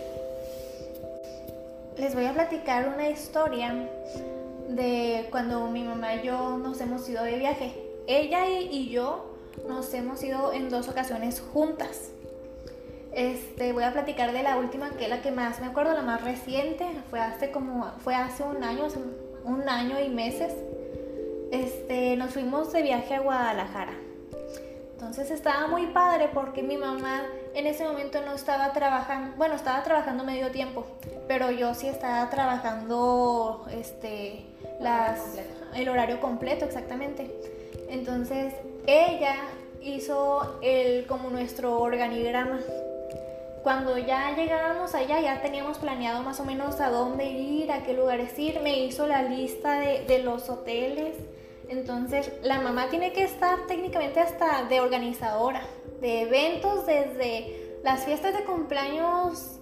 Les 1.97 2.15
voy 2.15 2.25
a 2.25 2.33
platicar 2.33 2.87
una 2.87 3.07
historia 3.07 3.75
de 4.67 5.27
cuando 5.29 5.67
mi 5.67 5.83
mamá 5.83 6.15
y 6.15 6.25
yo 6.25 6.57
nos 6.57 6.81
hemos 6.81 7.07
ido 7.07 7.23
de 7.23 7.37
viaje. 7.37 7.71
Ella 8.07 8.49
y 8.49 8.89
yo 8.89 9.37
nos 9.67 9.93
hemos 9.93 10.23
ido 10.23 10.51
en 10.51 10.71
dos 10.71 10.89
ocasiones 10.89 11.41
juntas. 11.53 12.09
Este, 13.13 13.71
voy 13.71 13.83
a 13.83 13.93
platicar 13.93 14.33
de 14.33 14.41
la 14.41 14.57
última, 14.57 14.89
que 14.89 15.03
es 15.03 15.09
la 15.11 15.21
que 15.21 15.29
más 15.29 15.61
me 15.61 15.67
acuerdo, 15.67 15.93
la 15.93 16.01
más 16.01 16.23
reciente, 16.23 16.87
fue 17.11 17.19
hace 17.19 17.51
como, 17.51 17.85
fue 17.99 18.15
hace 18.15 18.43
un 18.43 18.63
año, 18.63 18.89
un 19.45 19.67
año 19.69 19.99
y 19.99 20.09
meses. 20.09 20.53
Este, 21.51 22.17
nos 22.17 22.31
fuimos 22.31 22.73
de 22.73 22.81
viaje 22.81 23.15
a 23.15 23.19
Guadalajara. 23.21 23.93
Entonces 24.93 25.29
estaba 25.29 25.67
muy 25.67 25.87
padre 25.87 26.29
porque 26.33 26.63
mi 26.63 26.77
mamá 26.77 27.23
en 27.53 27.67
ese 27.67 27.85
momento 27.85 28.21
no 28.21 28.33
estaba 28.33 28.73
trabajando, 28.73 29.35
bueno, 29.37 29.55
estaba 29.55 29.83
trabajando 29.83 30.23
medio 30.23 30.51
tiempo, 30.51 30.85
pero 31.27 31.51
yo 31.51 31.73
sí 31.73 31.87
estaba 31.87 32.29
trabajando 32.29 33.65
este, 33.71 34.45
el 35.75 35.89
horario 35.89 36.19
completo, 36.19 36.65
exactamente. 36.65 37.31
Entonces, 37.89 38.53
ella 38.87 39.35
hizo 39.81 40.59
el, 40.61 41.05
como 41.05 41.29
nuestro 41.29 41.79
organigrama. 41.79 42.59
Cuando 43.65 43.97
ya 43.97 44.35
llegábamos 44.35 44.93
allá, 44.93 45.19
ya 45.19 45.41
teníamos 45.41 45.79
planeado 45.79 46.21
más 46.21 46.39
o 46.39 46.45
menos 46.45 46.79
a 46.79 46.91
dónde 46.91 47.25
ir, 47.25 47.71
a 47.71 47.81
qué 47.81 47.93
lugares 47.93 48.37
ir. 48.37 48.59
Me 48.59 48.77
hizo 48.85 49.07
la 49.07 49.23
lista 49.23 49.79
de, 49.79 50.05
de 50.05 50.19
los 50.19 50.51
hoteles. 50.51 51.15
Entonces, 51.67 52.31
la 52.43 52.61
mamá 52.61 52.89
tiene 52.91 53.11
que 53.11 53.23
estar 53.23 53.65
técnicamente 53.65 54.19
hasta 54.19 54.65
de 54.65 54.81
organizadora 54.81 55.63
de 55.99 56.21
eventos, 56.21 56.85
desde 56.85 57.79
las 57.83 58.05
fiestas 58.05 58.35
de 58.35 58.43
cumpleaños 58.43 59.59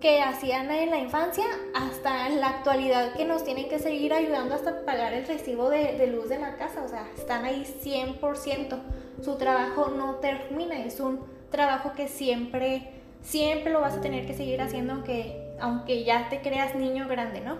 que 0.00 0.22
hacían 0.22 0.70
en 0.70 0.88
la 0.88 0.96
infancia 0.96 1.44
hasta 1.74 2.30
la 2.30 2.48
actualidad 2.48 3.12
que 3.12 3.26
nos 3.26 3.44
tienen 3.44 3.68
que 3.68 3.78
seguir 3.78 4.14
ayudando 4.14 4.54
hasta 4.54 4.86
pagar 4.86 5.12
el 5.12 5.26
recibo 5.26 5.68
de, 5.68 6.06
luz 6.06 6.30
de 6.30 6.38
la 6.38 6.56
casa. 6.56 6.82
O 6.82 6.88
sea, 6.88 7.06
están 7.18 7.44
ahí 7.44 7.66
100%. 7.84 8.78
Su 9.20 9.36
trabajo 9.36 9.88
no 9.88 10.14
termina, 10.14 10.82
es 10.82 11.00
un 11.00 11.20
trabajo 11.50 11.92
que 11.92 12.08
siempre, 12.08 13.01
siempre 13.22 13.72
lo 13.72 13.80
vas 13.80 13.94
a 13.94 14.00
tener 14.00 14.26
que 14.26 14.34
seguir 14.34 14.60
haciendo 14.60 14.94
aunque, 14.94 15.54
aunque 15.60 16.04
ya 16.04 16.28
te 16.28 16.40
creas 16.40 16.74
niño 16.74 17.08
grande, 17.08 17.40
¿no? 17.40 17.58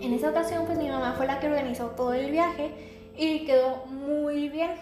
En 0.00 0.12
esa 0.12 0.30
ocasión, 0.30 0.66
pues 0.66 0.78
mi 0.78 0.88
mamá 0.88 1.14
fue 1.16 1.26
la 1.26 1.40
que 1.40 1.46
organizó 1.46 1.86
todo 1.90 2.12
el 2.12 2.30
viaje 2.30 2.70
y 3.16 3.44
quedó 3.46 3.86
muy 3.86 4.48
bien. 4.48 4.72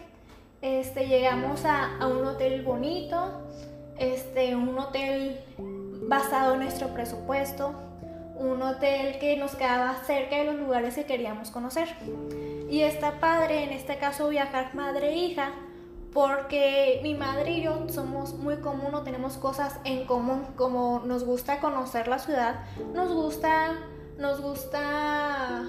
Este, 0.60 1.06
llegamos 1.06 1.64
a, 1.64 1.98
a 1.98 2.08
un 2.08 2.26
hotel 2.26 2.62
bonito, 2.62 3.46
este, 3.96 4.56
un 4.56 4.76
hotel 4.76 5.40
basado 6.08 6.54
en 6.54 6.60
nuestro 6.60 6.88
presupuesto, 6.88 7.74
un 8.36 8.60
hotel 8.62 9.18
que 9.18 9.36
nos 9.36 9.54
quedaba 9.54 9.94
cerca 10.04 10.36
de 10.36 10.44
los 10.44 10.56
lugares 10.56 10.94
que 10.94 11.04
queríamos 11.04 11.50
conocer. 11.50 11.88
Y 12.68 12.82
está 12.82 13.20
padre, 13.20 13.64
en 13.64 13.70
este 13.70 13.98
caso, 13.98 14.28
viajar 14.28 14.74
madre 14.74 15.10
e 15.10 15.16
porque 16.12 17.00
mi 17.02 17.14
madre 17.14 17.52
y 17.52 17.62
yo 17.62 17.88
somos 17.88 18.34
muy 18.34 18.56
común 18.56 18.94
o 18.94 19.02
tenemos 19.02 19.36
cosas 19.36 19.78
en 19.84 20.06
común, 20.06 20.46
como 20.56 21.02
nos 21.04 21.24
gusta 21.24 21.60
conocer 21.60 22.08
la 22.08 22.18
ciudad, 22.18 22.64
nos 22.94 23.12
gusta, 23.12 23.78
nos 24.16 24.40
gusta 24.40 25.68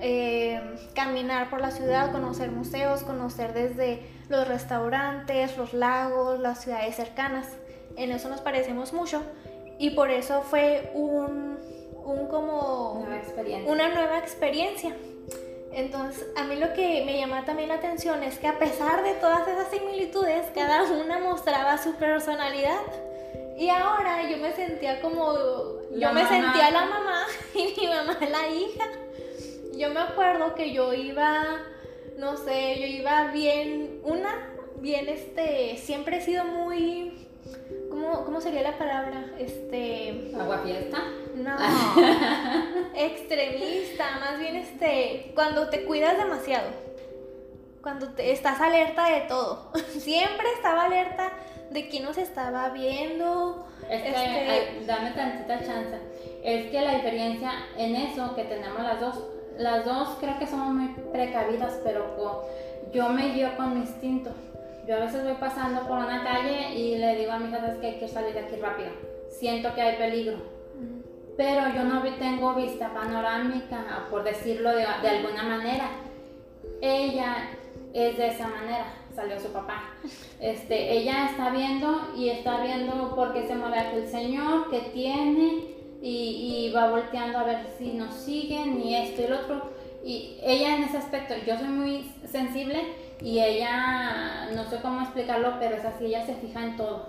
eh, 0.00 0.60
caminar 0.94 1.48
por 1.50 1.60
la 1.60 1.70
ciudad, 1.70 2.12
conocer 2.12 2.50
museos, 2.50 3.02
conocer 3.02 3.52
desde 3.52 4.02
los 4.28 4.46
restaurantes, 4.46 5.56
los 5.56 5.72
lagos, 5.74 6.40
las 6.40 6.62
ciudades 6.62 6.96
cercanas. 6.96 7.46
En 7.96 8.10
eso 8.12 8.28
nos 8.28 8.40
parecemos 8.40 8.92
mucho 8.92 9.22
y 9.78 9.90
por 9.90 10.10
eso 10.10 10.42
fue 10.42 10.90
un, 10.94 11.56
un 12.04 12.26
como 12.28 12.92
una 13.66 13.88
nueva 13.88 14.18
experiencia. 14.18 14.94
Entonces, 15.78 16.26
a 16.36 16.44
mí 16.44 16.56
lo 16.56 16.72
que 16.74 17.04
me 17.06 17.18
llama 17.18 17.44
también 17.44 17.68
la 17.68 17.76
atención 17.76 18.22
es 18.22 18.38
que 18.38 18.48
a 18.48 18.58
pesar 18.58 19.02
de 19.02 19.14
todas 19.14 19.46
esas 19.46 19.68
similitudes, 19.70 20.44
cada 20.54 20.82
una 20.84 21.18
mostraba 21.18 21.78
su 21.78 21.94
personalidad. 21.94 22.80
Y 23.56 23.70
ahora 23.70 24.28
yo 24.28 24.36
me 24.38 24.52
sentía 24.52 25.00
como, 25.00 25.34
yo 25.96 26.12
me 26.12 26.26
sentía 26.26 26.70
la 26.70 26.84
mamá 26.84 27.26
y 27.54 27.80
mi 27.80 27.86
mamá 27.86 28.16
la 28.20 28.48
hija 28.48 28.84
yo 29.78 29.90
me 29.90 30.00
acuerdo 30.00 30.54
que 30.54 30.72
yo 30.72 30.92
iba, 30.92 31.60
no 32.18 32.36
sé, 32.36 32.78
yo 32.80 32.86
iba 32.86 33.30
bien, 33.30 34.00
una, 34.02 34.52
bien, 34.80 35.08
este, 35.08 35.76
siempre 35.76 36.18
he 36.18 36.20
sido 36.20 36.44
muy, 36.44 37.28
¿cómo, 37.88 38.24
cómo 38.24 38.40
sería 38.40 38.62
la 38.62 38.76
palabra? 38.76 39.24
Este... 39.38 40.32
¿Agua 40.38 40.58
fiesta? 40.64 40.98
No, 41.38 41.56
extremista, 42.96 44.18
más 44.18 44.38
bien, 44.40 44.56
este, 44.56 45.30
cuando 45.34 45.68
te 45.68 45.84
cuidas 45.84 46.18
demasiado, 46.18 46.68
cuando 47.82 48.08
te, 48.08 48.32
estás 48.32 48.60
alerta 48.60 49.08
de 49.08 49.20
todo, 49.22 49.70
siempre 49.98 50.46
estaba 50.56 50.86
alerta 50.86 51.32
de 51.70 51.88
quién 51.88 52.04
nos 52.04 52.18
estaba 52.18 52.70
viendo. 52.70 53.68
Es 53.88 54.02
que, 54.02 54.08
este 54.08 54.86
dame 54.86 55.12
tantita 55.12 55.60
chance. 55.60 55.96
Es 56.42 56.70
que 56.70 56.80
la 56.80 56.96
diferencia 56.96 57.52
en 57.76 57.94
eso 57.94 58.34
que 58.34 58.44
tenemos 58.44 58.82
las 58.82 59.00
dos, 59.00 59.24
las 59.58 59.84
dos 59.84 60.16
creo 60.20 60.38
que 60.38 60.46
somos 60.46 60.74
muy 60.74 60.88
precavidas, 61.12 61.80
pero 61.84 62.44
yo 62.92 63.08
me 63.10 63.32
guío 63.32 63.56
con 63.56 63.74
mi 63.74 63.80
instinto. 63.80 64.30
Yo 64.86 64.96
a 64.96 65.00
veces 65.00 65.22
voy 65.22 65.34
pasando 65.34 65.86
por 65.86 65.98
una 65.98 66.24
calle 66.24 66.74
y 66.74 66.96
le 66.96 67.16
digo 67.16 67.32
a 67.32 67.38
mi 67.38 67.48
hija, 67.48 67.78
que 67.80 67.86
hay 67.86 67.98
que 67.98 68.08
salir 68.08 68.34
de 68.34 68.40
aquí 68.40 68.56
rápido. 68.56 68.90
Siento 69.28 69.74
que 69.74 69.82
hay 69.82 69.96
peligro. 69.96 70.57
Pero 71.38 71.72
yo 71.72 71.84
no 71.84 72.02
tengo 72.18 72.52
vista 72.54 72.92
panorámica, 72.92 74.08
por 74.10 74.24
decirlo 74.24 74.74
de, 74.74 74.82
alguna 74.84 75.44
manera. 75.44 75.88
Ella 76.82 77.50
es 77.94 78.18
de 78.18 78.26
esa 78.26 78.48
manera, 78.48 78.92
salió 79.14 79.38
su 79.38 79.52
papá. 79.52 79.84
Este, 80.40 80.98
ella 80.98 81.30
está 81.30 81.50
viendo 81.50 82.08
y 82.16 82.30
está 82.30 82.60
viendo 82.60 83.14
por 83.14 83.32
qué 83.32 83.46
se 83.46 83.54
mueve 83.54 83.78
aquel 83.78 84.08
señor, 84.08 84.68
qué 84.68 84.80
tiene, 84.92 85.76
y, 86.02 86.72
va 86.74 86.90
volteando 86.90 87.38
a 87.38 87.44
ver 87.44 87.68
si 87.78 87.92
nos 87.92 88.14
siguen 88.14 88.82
y 88.82 88.96
esto 88.96 89.22
y 89.22 89.24
el 89.26 89.32
otro. 89.34 89.70
Y 90.04 90.38
ella 90.42 90.74
en 90.74 90.82
ese 90.82 90.96
aspecto, 90.96 91.34
yo 91.46 91.56
soy 91.56 91.68
muy 91.68 92.12
sensible 92.26 92.82
y 93.20 93.40
ella, 93.40 94.48
no 94.54 94.68
sé 94.70 94.80
cómo 94.80 95.02
explicarlo, 95.02 95.54
pero 95.58 95.76
es 95.76 95.84
así, 95.84 96.06
ella 96.06 96.24
se 96.24 96.34
fija 96.34 96.62
en 96.62 96.76
todo. 96.76 97.06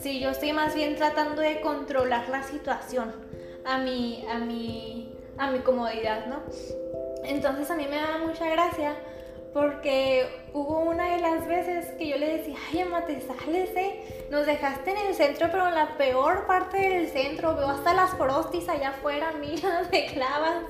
Sí, 0.00 0.20
yo 0.20 0.30
estoy 0.30 0.52
más 0.52 0.74
bien 0.74 0.96
tratando 0.96 1.42
de 1.42 1.60
controlar 1.60 2.28
la 2.28 2.42
situación 2.42 3.12
a 3.64 3.78
mi, 3.78 4.24
a 4.32 4.38
mi, 4.38 5.12
a 5.38 5.50
mi 5.50 5.58
comodidad, 5.60 6.26
¿no? 6.26 6.42
Entonces 7.24 7.70
a 7.70 7.76
mí 7.76 7.86
me 7.88 7.96
da 7.96 8.18
mucha 8.24 8.48
gracia 8.48 8.94
porque 9.52 10.28
hubo 10.52 10.80
una 10.80 11.14
de 11.14 11.20
las 11.22 11.46
veces 11.48 11.86
que 11.98 12.08
yo 12.08 12.18
le 12.18 12.36
decía, 12.36 12.56
ay, 12.70 12.80
Emma, 12.80 13.06
te 13.06 13.20
sales, 13.22 13.70
¿eh? 13.74 14.26
Nos 14.30 14.44
dejaste 14.44 14.90
en 14.90 14.98
el 14.98 15.14
centro, 15.14 15.48
pero 15.50 15.66
en 15.68 15.74
la 15.74 15.96
peor 15.96 16.46
parte 16.46 16.76
del 16.76 17.08
centro. 17.08 17.56
Veo 17.56 17.68
hasta 17.68 17.94
las 17.94 18.14
prostis 18.16 18.68
allá 18.68 18.90
afuera, 18.90 19.32
mira, 19.40 19.82
de 19.84 20.06
clavas. 20.06 20.62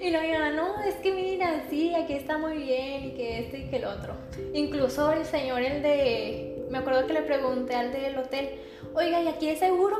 Y 0.00 0.10
luego 0.10 0.26
iba, 0.26 0.50
no, 0.50 0.80
es 0.82 0.94
que 0.96 1.12
mira, 1.12 1.64
sí, 1.68 1.94
aquí 1.94 2.12
está 2.12 2.38
muy 2.38 2.56
bien, 2.56 3.04
y 3.06 3.10
que 3.14 3.40
este 3.40 3.58
y 3.58 3.70
que 3.70 3.76
el 3.76 3.84
otro. 3.84 4.14
Incluso 4.54 5.10
el 5.12 5.24
señor, 5.24 5.62
el 5.62 5.82
de. 5.82 6.66
Me 6.70 6.78
acuerdo 6.78 7.06
que 7.06 7.14
le 7.14 7.22
pregunté 7.22 7.74
al 7.74 7.92
del 7.92 8.16
hotel, 8.18 8.60
oiga, 8.94 9.20
¿y 9.22 9.28
aquí 9.28 9.48
es 9.48 9.58
seguro? 9.58 9.96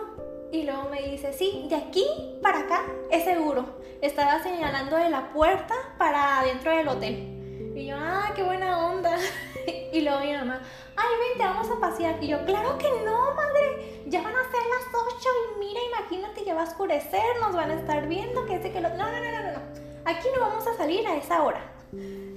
Y 0.53 0.63
luego 0.63 0.89
me 0.89 1.03
dice, 1.03 1.33
sí, 1.33 1.67
de 1.69 1.77
aquí 1.77 2.07
para 2.43 2.61
acá 2.61 2.83
es 3.11 3.25
seguro. 3.25 3.67
Estaba 4.01 4.43
señalando 4.43 4.97
de 4.97 5.11
la 5.11 5.33
puerta 5.33 5.75
para 5.99 6.41
adentro 6.41 6.75
del 6.77 6.89
hotel. 6.89 7.73
Y 7.75 7.87
yo, 7.87 7.97
ah, 7.99 8.33
qué 8.35 8.43
buena 8.43 8.87
onda. 8.87 9.17
y 9.93 10.01
luego 10.01 10.21
mi 10.21 10.33
mamá, 10.33 10.63
ay, 10.97 11.15
vente, 11.29 11.45
vamos 11.45 11.71
a 11.71 11.81
pasear. 11.81 12.23
Y 12.23 12.29
yo, 12.29 12.45
claro 12.45 12.79
que 12.79 12.89
no, 13.05 13.35
madre, 13.35 14.03
ya 14.07 14.23
van 14.23 14.35
a 14.35 14.43
ser 14.51 14.61
las 14.69 15.17
8 15.17 15.29
y 15.57 15.59
mira, 15.59 15.81
imagínate 15.89 16.45
que 16.45 16.55
va 16.55 16.63
a 16.63 16.69
oscurecer, 16.69 17.23
nos 17.41 17.55
van 17.55 17.71
a 17.71 17.75
estar 17.75 18.07
viendo, 18.07 18.47
que 18.47 18.57
ese 18.57 18.71
que 18.71 18.81
lo... 18.81 18.89
No, 18.91 19.11
no, 19.11 19.21
no, 19.21 19.31
no, 19.31 19.53
no, 19.53 19.78
aquí 20.09 20.29
no 20.35 20.41
vamos 20.41 20.67
a 20.67 20.75
salir 20.75 21.07
a 21.07 21.17
esa 21.17 21.43
hora. 21.43 21.61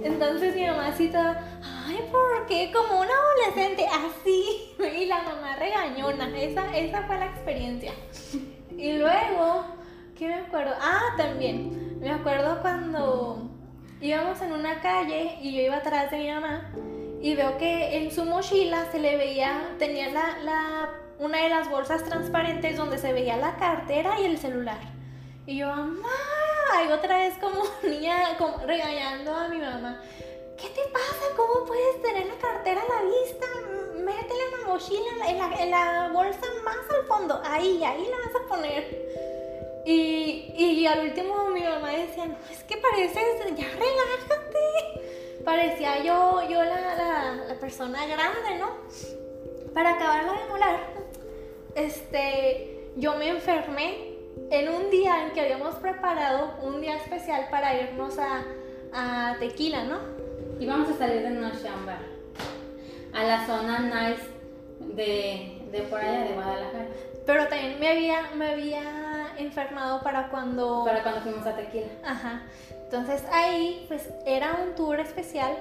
Entonces 0.03 0.55
mi 0.55 1.09
toda, 1.09 1.43
ay, 1.85 1.99
¿por 2.11 2.45
qué? 2.47 2.71
Como 2.71 3.01
una 3.01 3.11
adolescente, 3.11 3.85
así. 3.87 4.73
Y 5.01 5.05
la 5.05 5.21
mamá 5.23 5.55
regañona, 5.57 6.29
esa, 6.37 6.75
esa 6.75 7.03
fue 7.03 7.17
la 7.17 7.25
experiencia. 7.25 7.93
Y 8.77 8.93
luego, 8.93 9.65
¿qué 10.17 10.27
me 10.27 10.35
acuerdo? 10.35 10.73
Ah, 10.79 11.13
también, 11.17 11.99
me 11.99 12.09
acuerdo 12.09 12.61
cuando 12.61 13.49
íbamos 14.01 14.41
en 14.41 14.53
una 14.53 14.81
calle 14.81 15.37
y 15.41 15.55
yo 15.55 15.61
iba 15.61 15.77
atrás 15.77 16.09
de 16.09 16.17
mi 16.17 16.31
mamá 16.31 16.71
y 17.21 17.35
veo 17.35 17.57
que 17.57 17.97
en 17.97 18.11
su 18.11 18.25
mochila 18.25 18.85
se 18.91 18.99
le 18.99 19.15
veía, 19.15 19.75
tenía 19.77 20.09
la, 20.09 20.39
la, 20.43 20.89
una 21.19 21.43
de 21.43 21.49
las 21.49 21.69
bolsas 21.69 22.03
transparentes 22.03 22.77
donde 22.77 22.97
se 22.97 23.13
veía 23.13 23.37
la 23.37 23.57
cartera 23.57 24.19
y 24.19 24.25
el 24.25 24.39
celular. 24.39 24.79
Y 25.45 25.57
yo, 25.57 25.67
mamá, 25.67 26.09
otra 26.93 27.17
vez 27.17 27.35
como 27.39 27.63
niña 27.83 28.37
como 28.37 28.57
regañando 28.65 29.33
a 29.33 29.47
mi 29.47 29.57
mamá. 29.57 30.01
¿Qué 30.57 30.69
te 30.69 30.81
pasa? 30.91 31.35
¿Cómo 31.35 31.65
puedes 31.65 32.01
tener 32.01 32.27
la 32.27 32.35
cartera 32.35 32.81
a 32.81 32.87
la 32.87 33.09
vista? 33.09 33.45
Métela 33.95 34.43
en 34.45 34.61
la 34.61 34.67
mochila, 34.67 35.29
en 35.29 35.37
la, 35.37 35.63
en 35.63 35.71
la 35.71 36.09
bolsa 36.13 36.45
más 36.63 36.97
al 36.97 37.05
fondo. 37.07 37.41
Ahí, 37.43 37.83
ahí 37.83 38.07
la 38.07 38.17
vas 38.17 38.43
a 38.43 38.47
poner. 38.47 39.83
Y, 39.85 40.53
y 40.55 40.85
al 40.85 41.07
último 41.07 41.49
mi 41.49 41.61
mamá 41.61 41.89
decía, 41.89 42.25
no, 42.25 42.37
es 42.51 42.63
que 42.63 42.77
pareces, 42.77 43.55
ya 43.55 43.67
relájate. 43.67 45.41
Parecía 45.43 46.03
yo, 46.03 46.41
yo 46.47 46.63
la, 46.63 46.95
la, 47.47 47.59
persona 47.59 48.05
grande, 48.05 48.59
¿no? 48.59 48.69
Para 49.73 49.95
acabarla 49.95 50.33
de 50.33 50.47
molar, 50.47 50.79
este, 51.73 52.91
yo 52.97 53.15
me 53.15 53.29
enfermé 53.29 54.10
en 54.50 54.69
un 54.69 54.89
día 54.89 55.25
en 55.25 55.33
que 55.33 55.41
habíamos 55.41 55.75
preparado 55.75 56.55
un 56.63 56.81
día 56.81 56.97
especial 56.97 57.47
para 57.50 57.75
irnos 57.75 58.17
a, 58.19 58.43
a 58.93 59.35
Tequila, 59.39 59.83
¿no? 59.83 60.00
Y 60.59 60.65
vamos 60.65 60.89
a 60.89 60.97
salir 60.97 61.21
de 61.23 61.29
noche 61.31 61.67
a 63.13 63.23
la 63.23 63.45
zona 63.45 63.79
nice 63.79 64.23
de, 64.79 65.67
de 65.71 65.81
por 65.83 66.00
allá, 66.00 66.23
de 66.23 66.33
Guadalajara. 66.33 66.88
Pero 67.25 67.47
también 67.47 67.79
me 67.79 67.89
había, 67.89 68.31
me 68.35 68.51
había 68.51 69.33
enfermado 69.38 70.01
para 70.01 70.29
cuando... 70.29 70.83
Para 70.85 71.03
cuando 71.03 71.21
fuimos 71.21 71.45
a 71.45 71.55
Tequila. 71.55 71.88
Ajá. 72.03 72.43
Entonces 72.83 73.23
ahí 73.31 73.85
pues 73.88 74.09
era 74.25 74.59
un 74.65 74.75
tour 74.75 75.00
especial 75.00 75.55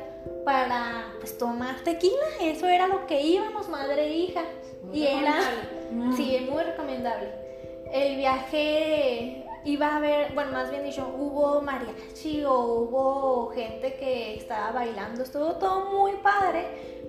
para 0.45 1.07
pues 1.21 1.39
tomar 1.39 1.77
tequila. 1.81 2.27
Eso 2.41 2.67
era 2.67 2.89
lo 2.89 3.07
que 3.07 3.21
íbamos, 3.23 3.69
madre 3.69 4.07
e 4.07 4.15
hija. 4.17 4.43
Muy 4.83 4.99
y 4.99 5.07
era... 5.07 5.35
Sí, 6.17 6.37
es 6.37 6.49
muy 6.49 6.63
recomendable. 6.63 7.50
El 7.93 8.17
viaje 8.17 9.45
iba 9.65 9.89
a 9.89 9.97
haber, 9.97 10.33
bueno, 10.35 10.53
más 10.53 10.71
bien 10.71 10.85
dicho, 10.85 11.07
hubo 11.17 11.61
mariachi 11.61 12.45
o 12.45 12.55
hubo 12.55 13.51
gente 13.51 13.95
que 13.95 14.37
estaba 14.37 14.73
bailando, 14.73 15.23
estuvo 15.23 15.57
todo 15.57 15.91
muy 15.91 16.13
padre, 16.23 16.67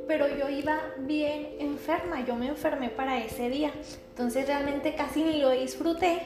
pero 0.08 0.28
yo 0.28 0.50
iba 0.50 0.80
bien 1.00 1.56
enferma, 1.60 2.26
yo 2.26 2.36
me 2.36 2.48
enfermé 2.48 2.90
para 2.90 3.20
ese 3.20 3.50
día, 3.50 3.72
entonces 4.10 4.48
realmente 4.48 4.96
casi 4.96 5.24
ni 5.24 5.40
lo 5.40 5.52
disfruté 5.52 6.20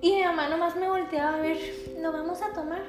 y 0.00 0.14
mi 0.14 0.22
mamá 0.22 0.48
nomás 0.48 0.76
me 0.76 0.88
volteaba 0.88 1.36
a 1.36 1.40
ver, 1.40 1.58
no 1.98 2.12
vamos 2.12 2.40
a 2.40 2.52
tomar. 2.52 2.82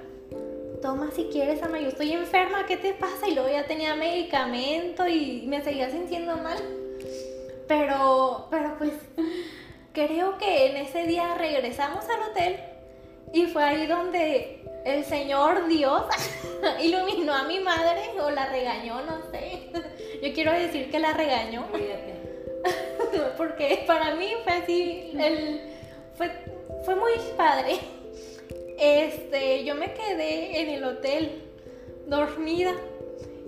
Toma 0.82 1.12
si 1.12 1.25
quieres, 1.25 1.62
ama, 1.63 1.80
yo 1.80 1.89
estoy 1.89 2.13
enferma, 2.13 2.66
¿qué 2.66 2.78
te 2.78 2.94
pasa? 2.94 3.28
Y 3.28 3.34
luego 3.34 3.50
ya 3.50 3.66
tenía 3.66 3.96
medicamento 3.96 5.08
y 5.08 5.44
me 5.48 5.62
seguía 5.62 5.89
sintiendo 5.89 6.38
mal. 6.38 6.58
Pero, 7.68 8.48
pero 8.50 8.78
pues 8.78 8.94
creo 9.93 10.38
que 10.38 10.67
en 10.67 10.77
ese 10.77 11.05
día 11.05 11.36
regresamos 11.36 12.05
al 12.10 12.31
hotel 12.31 12.60
y 13.34 13.46
fue 13.48 13.63
ahí 13.63 13.86
donde 13.88 14.63
el 14.86 15.05
Señor 15.05 15.67
Dios 15.67 16.03
iluminó 16.81 17.34
a 17.34 17.43
mi 17.43 17.60
madre 17.60 18.01
o 18.22 18.29
la 18.31 18.50
regañó, 18.50 19.01
no 19.01 19.22
sé. 19.31 19.69
Yo 20.22 20.34
quiero 20.34 20.51
decir 20.51 20.89
que 20.89 21.00
la 21.00 21.13
regañó 21.13 21.67
porque 23.38 23.84
para 23.88 24.15
mí 24.15 24.34
fue 24.43 24.53
así, 24.53 25.12
el, 25.17 25.62
fue, 26.15 26.31
fue 26.84 26.96
muy 26.96 27.13
padre. 27.38 27.79
Este, 28.77 29.65
yo 29.65 29.75
me 29.75 29.93
quedé 29.93 30.62
en 30.62 30.69
el 30.69 30.84
hotel 30.86 31.43
dormida 32.08 32.72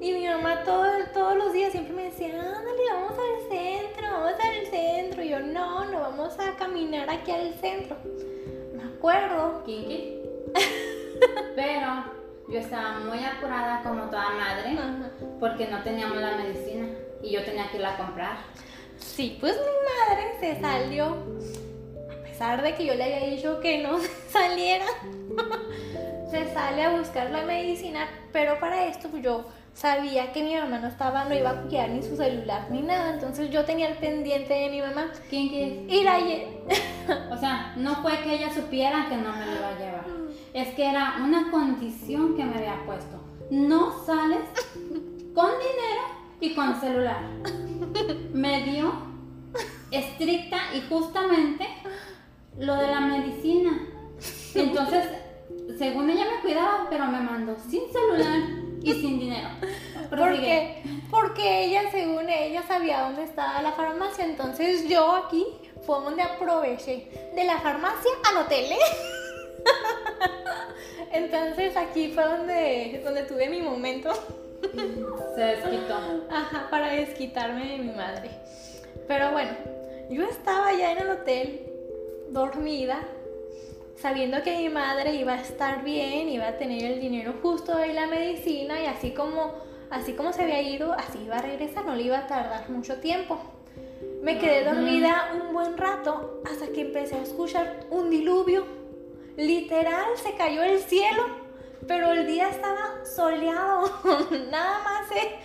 y 0.01 0.11
mi 0.11 0.27
mamá 0.27 0.63
todo, 0.63 0.85
todos 1.13 1.37
los 1.37 1.53
días 1.53 1.71
siempre 1.71 1.93
me 1.93 2.03
decía, 2.05 2.33
ándale, 2.33 2.81
vamos 2.91 3.13
al 3.13 3.40
caminar 6.91 7.09
aquí 7.09 7.31
al 7.31 7.53
centro. 7.55 7.95
Me 8.75 8.83
acuerdo. 8.83 9.63
Kinky. 9.65 10.17
Pero 11.55 12.03
yo 12.49 12.59
estaba 12.59 12.99
muy 12.99 13.23
apurada 13.23 13.81
como 13.81 14.09
toda 14.09 14.29
madre 14.31 14.71
Ajá. 14.77 15.09
porque 15.39 15.67
no 15.67 15.81
teníamos 15.83 16.17
la 16.17 16.35
medicina 16.35 16.87
y 17.21 17.31
yo 17.31 17.43
tenía 17.43 17.69
que 17.69 17.77
irla 17.77 17.93
a 17.93 17.97
comprar. 17.97 18.37
Sí, 18.97 19.37
pues 19.39 19.55
mi 19.55 20.15
madre 20.15 20.33
se 20.39 20.59
salió, 20.59 21.17
a 22.11 22.23
pesar 22.23 22.61
de 22.61 22.75
que 22.75 22.85
yo 22.85 22.95
le 22.95 23.03
había 23.03 23.29
dicho 23.29 23.59
que 23.61 23.81
no 23.81 23.97
saliera, 24.29 24.85
se 26.31 26.53
sale 26.53 26.83
a 26.83 26.97
buscar 26.97 27.29
la 27.31 27.43
medicina, 27.43 28.07
pero 28.33 28.59
para 28.59 28.85
esto 28.87 29.07
pues, 29.09 29.23
yo 29.23 29.45
sabía 29.73 30.31
que 30.31 30.43
mi 30.43 30.55
mamá 30.55 30.79
no 30.79 30.87
estaba, 30.87 31.25
no 31.25 31.35
iba 31.35 31.49
a 31.49 31.61
cuidar 31.61 31.89
ni 31.89 32.03
su 32.03 32.15
celular 32.15 32.67
ni 32.69 32.81
nada, 32.81 33.13
entonces 33.13 33.49
yo 33.49 33.65
tenía 33.65 33.89
el 33.89 33.97
pendiente 33.97 34.53
de 34.53 34.69
mi 34.69 34.81
mamá 34.81 35.11
Kinky. 35.29 35.85
y 35.89 36.03
la 36.03 36.19
O 37.31 37.37
sea, 37.37 37.73
no 37.77 37.95
fue 37.97 38.19
que 38.23 38.35
ella 38.35 38.53
supiera 38.53 39.07
que 39.09 39.17
no 39.17 39.31
me 39.33 39.45
lo 39.45 39.51
iba 39.53 39.67
a 39.69 39.79
llevar. 39.79 40.05
Es 40.53 40.69
que 40.75 40.89
era 40.89 41.17
una 41.23 41.49
condición 41.49 42.35
que 42.35 42.43
me 42.43 42.57
había 42.57 42.85
puesto. 42.85 43.17
No 43.49 44.05
sales 44.05 44.41
con 45.33 45.49
dinero 45.51 46.03
y 46.39 46.53
con 46.53 46.79
celular. 46.79 47.21
Me 48.33 48.63
dio 48.63 48.93
estricta 49.91 50.57
y 50.75 50.81
justamente 50.89 51.67
lo 52.57 52.75
de 52.75 52.87
la 52.87 52.99
medicina. 53.01 53.71
Entonces, 54.55 55.05
según 55.77 56.09
ella 56.09 56.25
me 56.25 56.41
cuidaba, 56.41 56.87
pero 56.89 57.05
me 57.05 57.19
mandó 57.19 57.55
sin 57.69 57.91
celular 57.91 58.39
y 58.81 58.93
sin 58.93 59.19
dinero. 59.19 59.49
Porque, 60.09 60.83
porque 61.09 61.63
ella, 61.63 61.89
según 61.89 62.27
ella, 62.27 62.63
sabía 62.67 63.03
dónde 63.03 63.23
estaba 63.23 63.61
la 63.61 63.71
farmacia, 63.71 64.25
entonces 64.25 64.85
yo 64.89 65.15
aquí 65.15 65.45
fue 65.85 66.01
donde 66.01 66.21
aproveché 66.21 67.07
de 67.33 67.43
la 67.45 67.59
farmacia 67.59 68.11
al 68.29 68.43
hotel, 68.43 68.73
¿eh? 68.73 68.77
Entonces 71.13 71.77
aquí 71.77 72.11
fue 72.11 72.25
donde, 72.25 73.01
donde 73.05 73.23
tuve 73.23 73.49
mi 73.49 73.61
momento. 73.61 74.11
Se 75.35 75.41
desquitó. 75.41 76.27
Ajá, 76.29 76.67
para 76.69 76.91
desquitarme 76.91 77.67
de 77.67 77.77
mi 77.77 77.91
madre. 77.91 78.29
Pero 79.07 79.31
bueno, 79.31 79.51
yo 80.09 80.23
estaba 80.23 80.73
ya 80.73 80.91
en 80.91 80.99
el 80.99 81.09
hotel, 81.09 81.67
dormida, 82.29 82.99
sabiendo 84.01 84.41
que 84.41 84.57
mi 84.57 84.69
madre 84.69 85.13
iba 85.15 85.33
a 85.33 85.41
estar 85.41 85.83
bien, 85.83 86.27
iba 86.29 86.47
a 86.47 86.57
tener 86.57 86.83
el 86.83 86.99
dinero 86.99 87.35
justo 87.41 87.77
de 87.77 87.93
la 87.93 88.07
medicina 88.07 88.81
y 88.81 88.87
así 88.87 89.11
como, 89.11 89.53
así 89.91 90.13
como 90.13 90.33
se 90.33 90.43
había 90.43 90.61
ido, 90.61 90.93
así 90.93 91.19
iba 91.23 91.37
a 91.37 91.41
regresar, 91.41 91.85
no 91.85 91.95
le 91.95 92.03
iba 92.03 92.17
a 92.17 92.27
tardar 92.27 92.69
mucho 92.69 92.97
tiempo. 92.99 93.39
Me 94.23 94.39
quedé 94.39 94.63
dormida 94.63 95.31
un 95.33 95.53
buen 95.53 95.77
rato 95.77 96.41
hasta 96.45 96.67
que 96.67 96.81
empecé 96.81 97.15
a 97.15 97.23
escuchar 97.23 97.85
un 97.89 98.09
diluvio. 98.09 98.65
Literal, 99.37 100.05
se 100.15 100.33
cayó 100.35 100.63
el 100.63 100.79
cielo, 100.79 101.23
pero 101.87 102.11
el 102.11 102.25
día 102.27 102.49
estaba 102.49 103.05
soleado. 103.05 103.91
Nada 104.51 104.79
más 104.83 105.11
eh, 105.11 105.37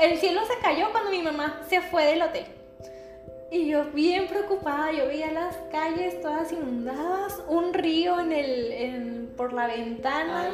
el 0.00 0.18
cielo 0.18 0.42
se 0.46 0.58
cayó 0.60 0.90
cuando 0.90 1.10
mi 1.10 1.22
mamá 1.22 1.62
se 1.68 1.80
fue 1.80 2.04
del 2.06 2.22
hotel. 2.22 2.55
Y 3.50 3.68
yo 3.68 3.84
bien 3.92 4.26
preocupada, 4.26 4.90
yo 4.92 5.06
veía 5.06 5.30
las 5.32 5.56
calles 5.70 6.20
todas 6.20 6.50
inundadas, 6.52 7.40
un 7.48 7.72
río 7.72 8.18
en 8.20 8.32
el, 8.32 8.72
en- 8.72 9.32
por 9.36 9.52
la 9.52 9.66
ventana, 9.68 10.50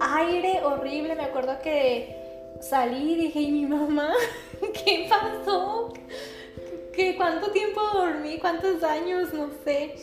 aire 0.00 0.60
horrible. 0.64 1.14
Me 1.14 1.24
acuerdo 1.24 1.58
que 1.62 2.16
salí 2.62 3.12
y 3.12 3.16
dije, 3.16 3.40
¿y 3.40 3.52
mi 3.52 3.66
mamá? 3.66 4.12
¿Qué 4.84 5.06
pasó? 5.10 5.92
¿Qué, 6.92 7.16
¿Cuánto 7.16 7.50
tiempo 7.50 7.80
dormí? 7.92 8.38
¿Cuántos 8.38 8.82
años? 8.82 9.32
No 9.34 9.48
sé. 9.64 9.94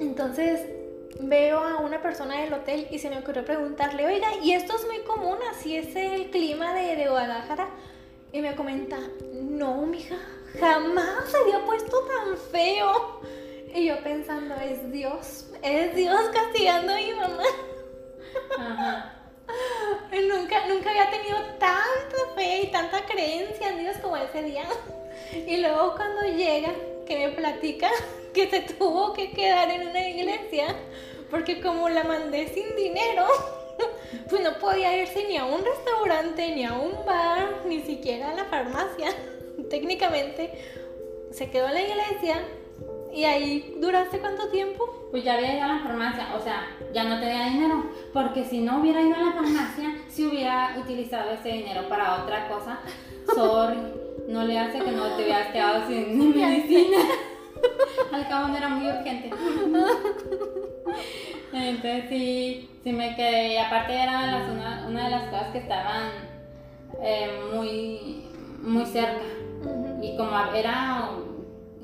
Entonces 0.00 0.60
veo 1.20 1.58
a 1.58 1.78
una 1.80 2.00
persona 2.00 2.40
del 2.42 2.52
hotel 2.52 2.86
y 2.92 2.98
se 3.00 3.10
me 3.10 3.18
ocurrió 3.18 3.44
preguntarle, 3.44 4.06
oiga, 4.06 4.28
¿y 4.42 4.52
esto 4.52 4.74
es 4.76 4.86
muy 4.86 4.98
común? 5.00 5.36
¿Así 5.50 5.76
es 5.76 5.94
el 5.96 6.30
clima 6.30 6.74
de, 6.74 6.94
de 6.94 7.08
Guadalajara? 7.08 7.68
Y 8.32 8.40
me 8.40 8.54
comenta, 8.54 8.98
no, 9.34 9.82
mija, 9.86 10.16
jamás 10.58 11.30
se 11.30 11.36
había 11.38 11.64
puesto 11.64 12.00
tan 12.04 12.36
feo. 12.50 13.20
Y 13.74 13.86
yo 13.86 14.02
pensando, 14.02 14.54
es 14.56 14.90
Dios, 14.90 15.46
es 15.62 15.94
Dios 15.94 16.20
castigando 16.32 16.92
a 16.92 16.96
mi 16.96 17.12
mamá. 17.12 17.42
Ajá. 18.58 19.14
Nunca, 20.12 20.66
nunca 20.66 20.90
había 20.90 21.10
tenido 21.10 21.38
tanta 21.58 22.34
fe 22.34 22.62
y 22.62 22.66
tanta 22.70 23.04
creencia 23.06 23.70
en 23.70 23.78
Dios 23.78 23.96
como 24.02 24.16
ese 24.16 24.42
día. 24.42 24.64
Y 25.46 25.58
luego 25.58 25.94
cuando 25.96 26.22
llega, 26.22 26.72
que 27.06 27.26
me 27.26 27.34
platica 27.34 27.90
que 28.34 28.48
se 28.50 28.60
tuvo 28.60 29.12
que 29.14 29.30
quedar 29.30 29.70
en 29.70 29.88
una 29.88 30.08
iglesia, 30.08 30.76
porque 31.30 31.60
como 31.60 31.88
la 31.88 32.04
mandé 32.04 32.48
sin 32.48 32.76
dinero, 32.76 33.26
pues 34.28 34.42
no 34.42 34.58
podía 34.58 34.96
irse 34.96 35.24
ni 35.26 35.36
a 35.36 35.44
un 35.44 35.64
restaurante, 35.64 36.54
ni 36.54 36.64
a 36.64 36.74
un 36.74 37.04
bar, 37.06 37.62
ni 37.66 37.80
siquiera 37.82 38.30
a 38.30 38.34
la 38.34 38.44
farmacia. 38.44 39.14
Técnicamente 39.70 40.52
se 41.30 41.50
quedó 41.50 41.68
en 41.68 41.74
la 41.74 41.82
iglesia 41.82 42.42
y 43.12 43.24
ahí 43.24 43.76
duraste 43.80 44.18
cuánto 44.18 44.48
tiempo? 44.48 45.08
Pues 45.10 45.24
ya 45.24 45.34
había 45.34 45.54
ido 45.54 45.64
a 45.64 45.68
la 45.68 45.78
farmacia, 45.80 46.28
o 46.36 46.40
sea, 46.40 46.68
ya 46.92 47.04
no 47.04 47.18
tenía 47.18 47.46
dinero, 47.46 47.84
porque 48.12 48.44
si 48.44 48.60
no 48.60 48.80
hubiera 48.80 49.00
ido 49.00 49.14
a 49.16 49.22
la 49.22 49.32
farmacia, 49.32 49.96
si 50.08 50.26
hubiera 50.26 50.76
utilizado 50.78 51.30
ese 51.30 51.48
dinero 51.48 51.88
para 51.88 52.22
otra 52.22 52.48
cosa, 52.48 52.78
sorry, 53.34 53.78
no 54.28 54.44
le 54.44 54.58
hace 54.58 54.80
que 54.80 54.90
no 54.92 55.16
te 55.16 55.22
hubieras 55.24 55.50
quedado 55.52 55.86
sin 55.86 56.36
medicina. 56.36 56.98
Al 58.12 58.28
cabo 58.28 58.48
no 58.48 58.56
era 58.56 58.68
muy 58.68 58.86
urgente. 58.86 59.30
Entonces 61.52 62.04
sí, 62.08 62.70
sí 62.84 62.92
me 62.92 63.16
quedé, 63.16 63.54
y 63.54 63.56
aparte 63.56 63.94
era 63.94 64.46
una 64.86 65.04
de 65.04 65.10
las 65.10 65.24
cosas 65.30 65.48
que 65.48 65.58
estaban 65.58 66.10
eh, 67.02 67.30
muy, 67.52 68.24
muy 68.60 68.84
cerca, 68.86 69.22
y 70.02 70.16
como 70.16 70.30
era 70.54 71.10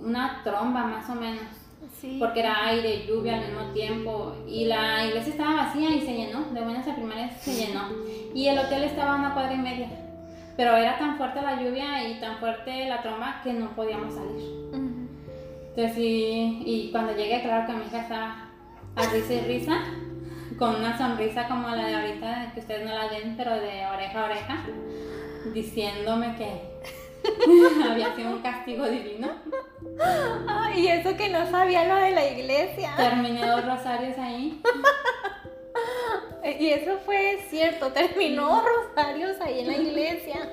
una 0.02 0.40
tromba 0.44 0.84
más 0.84 1.08
o 1.10 1.14
menos 1.14 1.42
Sí. 2.00 2.16
porque 2.18 2.40
era 2.40 2.66
aire, 2.66 3.06
lluvia 3.06 3.34
al 3.34 3.46
mismo 3.46 3.72
tiempo 3.72 4.34
y 4.48 4.64
la 4.64 5.06
iglesia 5.06 5.32
estaba 5.32 5.54
vacía 5.66 5.90
y 5.90 6.00
se 6.00 6.14
llenó, 6.14 6.40
de 6.52 6.60
buenas 6.60 6.86
a 6.88 6.94
primeras 6.94 7.40
se 7.40 7.54
llenó 7.54 7.82
y 8.34 8.46
el 8.48 8.58
hotel 8.58 8.84
estaba 8.84 9.14
a 9.14 9.16
una 9.16 9.32
cuadra 9.32 9.54
y 9.54 9.58
media, 9.58 9.88
pero 10.56 10.76
era 10.76 10.98
tan 10.98 11.16
fuerte 11.16 11.40
la 11.40 11.62
lluvia 11.62 12.08
y 12.08 12.20
tan 12.20 12.38
fuerte 12.38 12.88
la 12.88 13.00
tromba 13.00 13.40
que 13.42 13.52
no 13.52 13.70
podíamos 13.76 14.12
salir. 14.14 14.68
Ujú. 14.72 15.08
Entonces 15.68 15.94
sí, 15.94 16.62
y 16.66 16.88
cuando 16.90 17.14
llegué 17.14 17.42
claro 17.42 17.66
que 17.66 17.72
mi 17.74 17.84
hija 17.86 18.00
estaba 18.00 18.48
a 18.96 19.02
risa 19.10 19.32
y 19.34 19.40
risa, 19.40 19.78
con 20.58 20.76
una 20.76 20.96
sonrisa 20.98 21.48
como 21.48 21.68
la 21.68 21.86
de 21.86 21.94
ahorita, 21.94 22.52
que 22.54 22.60
ustedes 22.60 22.86
no 22.86 22.94
la 22.94 23.08
ven, 23.08 23.34
pero 23.36 23.54
de 23.54 23.86
oreja 23.86 24.20
a 24.20 24.24
oreja, 24.24 24.64
diciéndome 25.54 26.34
que, 26.36 26.60
Había 27.90 28.14
sido 28.14 28.30
un 28.30 28.42
castigo 28.42 28.86
divino. 28.86 29.28
y 30.76 30.86
eso 30.88 31.16
que 31.16 31.28
no 31.28 31.50
sabía 31.50 31.86
lo 31.86 31.96
de 31.96 32.10
la 32.10 32.28
iglesia. 32.28 32.94
Terminé 32.96 33.46
dos 33.46 33.64
rosarios 33.66 34.18
ahí. 34.18 34.60
y 36.58 36.68
eso 36.70 36.98
fue 37.04 37.38
cierto, 37.48 37.92
terminó 37.92 38.62
rosarios 38.62 39.40
ahí 39.40 39.60
en 39.60 39.66
la 39.66 39.76
iglesia. 39.76 40.48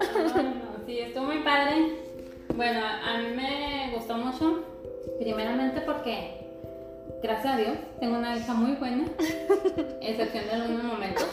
sí, 0.86 1.00
estuvo 1.00 1.24
muy 1.24 1.38
padre. 1.38 2.08
Bueno, 2.54 2.80
a 2.84 3.18
mí 3.18 3.36
me 3.36 3.92
gustó 3.94 4.16
mucho, 4.16 4.64
primeramente 5.20 5.80
porque, 5.82 6.46
gracias 7.22 7.54
a 7.54 7.56
Dios, 7.56 7.76
tengo 8.00 8.18
una 8.18 8.36
hija 8.36 8.52
muy 8.52 8.72
buena, 8.72 9.04
excepción 10.00 10.44
de 10.46 10.52
algunos 10.52 10.82
momentos. 10.82 11.26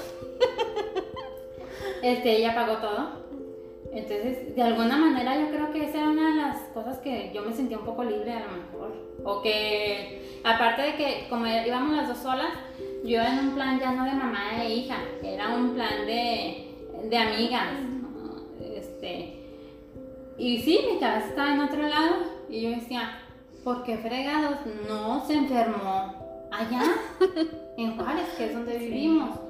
Este, 2.04 2.38
ella 2.38 2.54
pagó 2.54 2.78
todo. 2.78 3.25
Entonces, 3.96 4.54
de 4.54 4.62
alguna 4.62 4.98
manera 4.98 5.40
yo 5.40 5.50
creo 5.50 5.72
que 5.72 5.86
esa 5.86 6.00
era 6.00 6.10
una 6.10 6.30
de 6.30 6.42
las 6.42 6.58
cosas 6.74 6.98
que 7.00 7.32
yo 7.34 7.44
me 7.44 7.54
sentía 7.54 7.80
un 7.80 7.86
poco 7.86 8.04
libre 8.04 8.34
a 8.34 8.42
lo 8.42 8.52
mejor. 8.52 8.94
O 9.24 9.42
que, 9.42 10.42
aparte 10.44 10.82
de 10.82 10.96
que 10.96 11.28
como 11.30 11.48
íbamos 11.48 11.96
las 11.96 12.10
dos 12.10 12.18
solas, 12.18 12.52
yo 13.06 13.22
en 13.22 13.40
un 13.40 13.56
plan 13.56 13.80
ya 13.80 13.94
no 13.94 14.04
de 14.04 14.12
mamá 14.12 14.62
e 14.62 14.76
hija, 14.76 14.98
era 15.24 15.56
un 15.56 15.74
plan 15.74 16.06
de, 16.06 16.76
de 17.10 17.18
amigas. 17.18 17.70
Este, 18.60 19.40
y 20.38 20.60
sí, 20.60 20.82
mi 20.92 21.00
cabeza 21.00 21.30
estaba 21.30 21.54
en 21.54 21.62
otro 21.62 21.82
lado 21.82 22.16
y 22.50 22.64
yo 22.64 22.70
decía, 22.72 23.20
¿por 23.64 23.86
qué 23.86 23.98
fregados 23.98 24.58
no 24.90 25.26
se 25.26 25.36
enfermó 25.36 26.48
allá 26.52 26.84
en 27.78 27.96
Juárez, 27.96 28.28
que 28.38 28.48
es 28.48 28.54
donde 28.54 28.78
vivimos? 28.78 29.45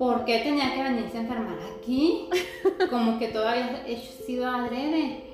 ¿Por 0.00 0.24
qué 0.24 0.38
tenía 0.38 0.72
que 0.72 0.82
venirse 0.82 1.18
a 1.18 1.20
enfermar 1.20 1.58
aquí? 1.76 2.26
Como 2.88 3.18
que 3.18 3.28
todavía 3.28 3.84
he 3.86 3.98
sido 3.98 4.50
adrede. 4.50 5.24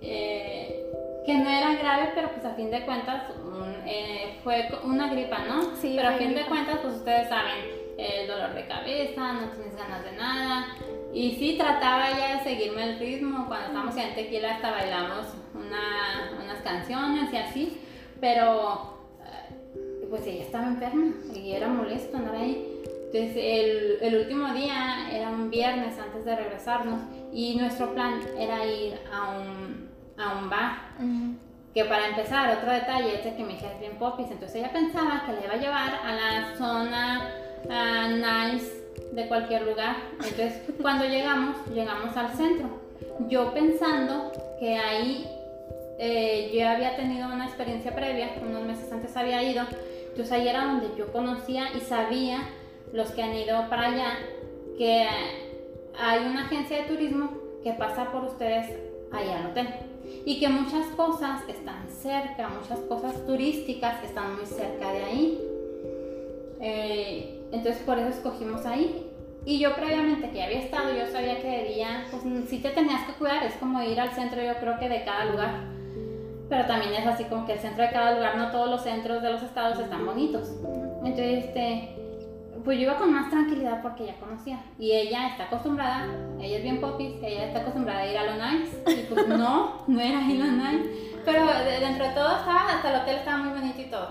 Eh, 0.00 0.84
que 1.24 1.34
no 1.34 1.48
era 1.48 1.76
grave, 1.76 2.10
pero 2.12 2.32
pues 2.32 2.44
a 2.44 2.54
fin 2.54 2.68
de 2.68 2.84
cuentas 2.84 3.30
eh, 3.86 4.40
fue 4.42 4.68
una 4.82 5.06
gripa, 5.06 5.38
¿no? 5.46 5.76
Sí. 5.76 5.94
Pero 5.96 6.08
a 6.08 6.12
fin 6.14 6.34
de 6.34 6.44
cuentas, 6.46 6.78
pues 6.82 6.96
ustedes 6.96 7.28
saben, 7.28 7.54
el 7.96 8.26
dolor 8.26 8.54
de 8.54 8.66
cabeza, 8.66 9.34
no 9.34 9.50
tienes 9.50 9.76
ganas 9.76 10.02
de 10.02 10.12
nada. 10.16 10.66
Y 11.14 11.36
sí, 11.36 11.54
trataba 11.56 12.10
ya 12.10 12.38
de 12.38 12.42
seguirme 12.42 12.82
el 12.82 12.98
ritmo. 12.98 13.46
Cuando 13.46 13.68
estábamos 13.68 13.96
en 13.96 14.16
tequila 14.16 14.56
hasta 14.56 14.72
bailamos 14.72 15.28
unas 15.54 16.60
canciones 16.64 17.32
y 17.32 17.36
así. 17.36 17.80
Pero 18.20 18.96
eh, 19.24 20.06
pues 20.10 20.26
ella 20.26 20.42
estaba 20.42 20.66
enferma 20.66 21.14
y 21.32 21.52
era 21.52 21.68
molesto 21.68 22.16
andar 22.16 22.34
ahí. 22.34 22.71
Entonces 23.12 23.36
el, 23.36 23.98
el, 24.00 24.20
último 24.22 24.54
día 24.54 25.10
era 25.12 25.28
un 25.28 25.50
viernes 25.50 25.98
antes 25.98 26.24
de 26.24 26.34
regresarnos 26.34 27.02
y 27.30 27.56
nuestro 27.56 27.92
plan 27.92 28.20
era 28.38 28.64
ir 28.64 28.98
a 29.12 29.36
un, 29.36 29.90
a 30.16 30.38
un 30.38 30.48
bar. 30.48 30.78
Que 31.74 31.84
para 31.84 32.08
empezar, 32.08 32.56
otro 32.56 32.72
detalle 32.72 33.16
es 33.16 33.34
que 33.34 33.44
mi 33.44 33.54
hija 33.54 33.70
es 33.70 33.80
bien 33.80 33.98
popis, 33.98 34.30
entonces 34.30 34.56
ella 34.56 34.72
pensaba 34.72 35.24
que 35.26 35.32
le 35.32 35.44
iba 35.44 35.52
a 35.52 35.56
llevar 35.56 36.00
a 36.02 36.14
la 36.14 36.56
zona 36.56 37.28
nice 38.08 38.82
de 39.12 39.28
cualquier 39.28 39.66
lugar. 39.66 39.96
Entonces 40.14 40.62
cuando 40.80 41.04
llegamos, 41.04 41.56
llegamos 41.74 42.16
al 42.16 42.30
centro. 42.30 42.80
Yo 43.28 43.52
pensando 43.52 44.32
que 44.58 44.78
ahí 44.78 45.26
eh, 45.98 46.50
yo 46.54 46.66
había 46.66 46.96
tenido 46.96 47.26
una 47.26 47.44
experiencia 47.44 47.94
previa, 47.94 48.30
unos 48.40 48.62
meses 48.62 48.90
antes 48.90 49.14
había 49.18 49.42
ido, 49.42 49.64
entonces 50.08 50.32
ahí 50.32 50.48
era 50.48 50.64
donde 50.64 50.88
yo 50.96 51.12
conocía 51.12 51.66
y 51.76 51.80
sabía 51.80 52.48
los 52.92 53.10
que 53.10 53.22
han 53.22 53.34
ido 53.34 53.68
para 53.68 53.86
allá, 53.86 54.18
que 54.76 55.06
hay 55.98 56.26
una 56.26 56.46
agencia 56.46 56.78
de 56.78 56.82
turismo 56.84 57.30
que 57.62 57.72
pasa 57.72 58.10
por 58.10 58.24
ustedes 58.24 58.70
allá 59.10 59.38
al 59.38 59.50
hotel 59.50 59.68
y 60.24 60.38
que 60.38 60.48
muchas 60.48 60.86
cosas 60.88 61.42
están 61.48 61.88
cerca, 61.88 62.48
muchas 62.48 62.78
cosas 62.80 63.26
turísticas 63.26 64.02
están 64.04 64.36
muy 64.36 64.46
cerca 64.46 64.92
de 64.92 65.02
ahí. 65.04 65.40
Eh, 66.60 67.40
entonces 67.50 67.82
por 67.82 67.98
eso 67.98 68.08
escogimos 68.08 68.66
ahí. 68.66 69.08
Y 69.44 69.58
yo 69.58 69.74
previamente 69.74 70.30
que 70.30 70.42
había 70.42 70.60
estado, 70.60 70.94
yo 70.94 71.06
sabía 71.10 71.40
que 71.40 71.48
de 71.48 71.74
día, 71.74 72.06
pues 72.10 72.22
si 72.48 72.58
te 72.58 72.70
tenías 72.70 73.04
que 73.06 73.14
cuidar, 73.14 73.42
es 73.44 73.54
como 73.54 73.82
ir 73.82 74.00
al 74.00 74.10
centro 74.10 74.40
yo 74.40 74.54
creo 74.60 74.78
que 74.78 74.88
de 74.88 75.04
cada 75.04 75.24
lugar. 75.24 75.64
Pero 76.48 76.66
también 76.66 76.94
es 76.94 77.06
así 77.06 77.24
como 77.24 77.44
que 77.44 77.54
el 77.54 77.58
centro 77.58 77.82
de 77.82 77.90
cada 77.90 78.14
lugar, 78.14 78.36
no 78.36 78.52
todos 78.52 78.70
los 78.70 78.82
centros 78.82 79.20
de 79.22 79.30
los 79.30 79.42
estados 79.42 79.80
están 79.80 80.06
bonitos. 80.06 80.52
Entonces, 81.04 81.46
este, 81.46 82.01
pues 82.64 82.78
yo 82.78 82.84
iba 82.84 82.98
con 82.98 83.12
más 83.12 83.30
tranquilidad 83.30 83.82
porque 83.82 84.06
ya 84.06 84.16
conocía. 84.16 84.62
Y 84.78 84.92
ella 84.92 85.28
está 85.28 85.44
acostumbrada, 85.44 86.06
ella 86.40 86.58
es 86.58 86.62
bien 86.62 86.80
popis, 86.80 87.14
ella 87.22 87.46
está 87.46 87.60
acostumbrada 87.60 88.00
a 88.00 88.06
ir 88.06 88.18
a 88.18 88.24
lo 88.24 88.44
nice. 88.44 88.82
Y 88.86 89.12
pues 89.12 89.28
no, 89.28 89.84
no 89.86 90.00
era 90.00 90.20
ir 90.22 90.42
a 90.42 90.46
lo 90.46 90.52
nice. 90.52 91.12
Pero 91.24 91.46
dentro 91.46 92.08
de 92.08 92.14
todo 92.14 92.36
estaba, 92.36 92.68
hasta 92.68 92.94
el 92.94 93.02
hotel 93.02 93.16
estaba 93.16 93.38
muy 93.38 93.58
bonito 93.58 93.80
y 93.80 93.84
todo. 93.84 94.08